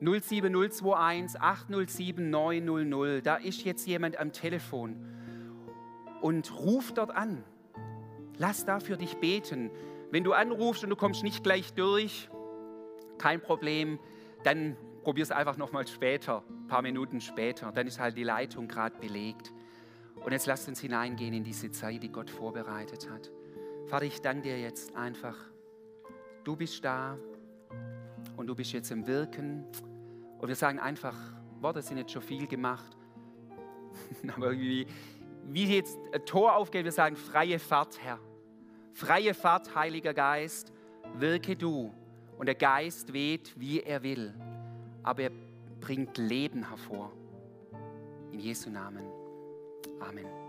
07021 0.00 1.40
807 1.40 2.28
900. 2.28 3.24
Da 3.24 3.36
ist 3.36 3.64
jetzt 3.64 3.86
jemand 3.86 4.18
am 4.18 4.32
Telefon 4.32 5.21
und 6.22 6.58
ruf 6.58 6.92
dort 6.92 7.10
an. 7.10 7.44
Lass 8.38 8.64
dafür 8.64 8.96
dich 8.96 9.16
beten. 9.16 9.70
Wenn 10.10 10.24
du 10.24 10.32
anrufst 10.32 10.84
und 10.84 10.90
du 10.90 10.96
kommst 10.96 11.22
nicht 11.22 11.42
gleich 11.42 11.74
durch, 11.74 12.28
kein 13.18 13.40
Problem, 13.40 13.98
dann 14.44 14.76
probier 15.02 15.22
es 15.22 15.30
einfach 15.30 15.56
nochmal 15.56 15.86
später, 15.86 16.42
ein 16.48 16.66
paar 16.68 16.82
Minuten 16.82 17.20
später. 17.20 17.72
Dann 17.72 17.86
ist 17.86 17.98
halt 17.98 18.16
die 18.16 18.24
Leitung 18.24 18.68
gerade 18.68 18.98
belegt. 18.98 19.52
Und 20.24 20.32
jetzt 20.32 20.46
lasst 20.46 20.68
uns 20.68 20.80
hineingehen 20.80 21.34
in 21.34 21.44
diese 21.44 21.70
Zeit, 21.70 22.02
die 22.02 22.10
Gott 22.10 22.30
vorbereitet 22.30 23.10
hat. 23.10 23.30
Vater, 23.86 24.04
ich 24.04 24.20
danke 24.20 24.42
dir 24.42 24.60
jetzt 24.60 24.94
einfach. 24.94 25.36
Du 26.44 26.56
bist 26.56 26.84
da 26.84 27.18
und 28.36 28.46
du 28.46 28.54
bist 28.54 28.72
jetzt 28.72 28.90
im 28.90 29.06
Wirken. 29.06 29.64
Und 30.38 30.48
wir 30.48 30.56
sagen 30.56 30.78
einfach, 30.78 31.16
Worte 31.60 31.82
sind 31.82 31.98
jetzt 31.98 32.12
schon 32.12 32.22
viel 32.22 32.46
gemacht. 32.46 32.96
Aber 34.36 34.50
irgendwie, 34.50 34.86
wie 35.44 35.74
jetzt 35.74 35.98
ein 36.12 36.24
Tor 36.24 36.56
aufgeht, 36.56 36.84
wir 36.84 36.92
sagen, 36.92 37.16
freie 37.16 37.58
Fahrt, 37.58 37.98
Herr. 38.02 38.18
Freie 38.92 39.34
Fahrt, 39.34 39.74
Heiliger 39.74 40.14
Geist, 40.14 40.72
wirke 41.14 41.56
du. 41.56 41.92
Und 42.38 42.46
der 42.46 42.54
Geist 42.54 43.12
weht, 43.12 43.58
wie 43.58 43.80
er 43.80 44.02
will. 44.02 44.34
Aber 45.02 45.22
er 45.22 45.30
bringt 45.80 46.18
Leben 46.18 46.68
hervor. 46.68 47.12
In 48.32 48.40
Jesu 48.40 48.70
Namen. 48.70 49.04
Amen. 50.00 50.41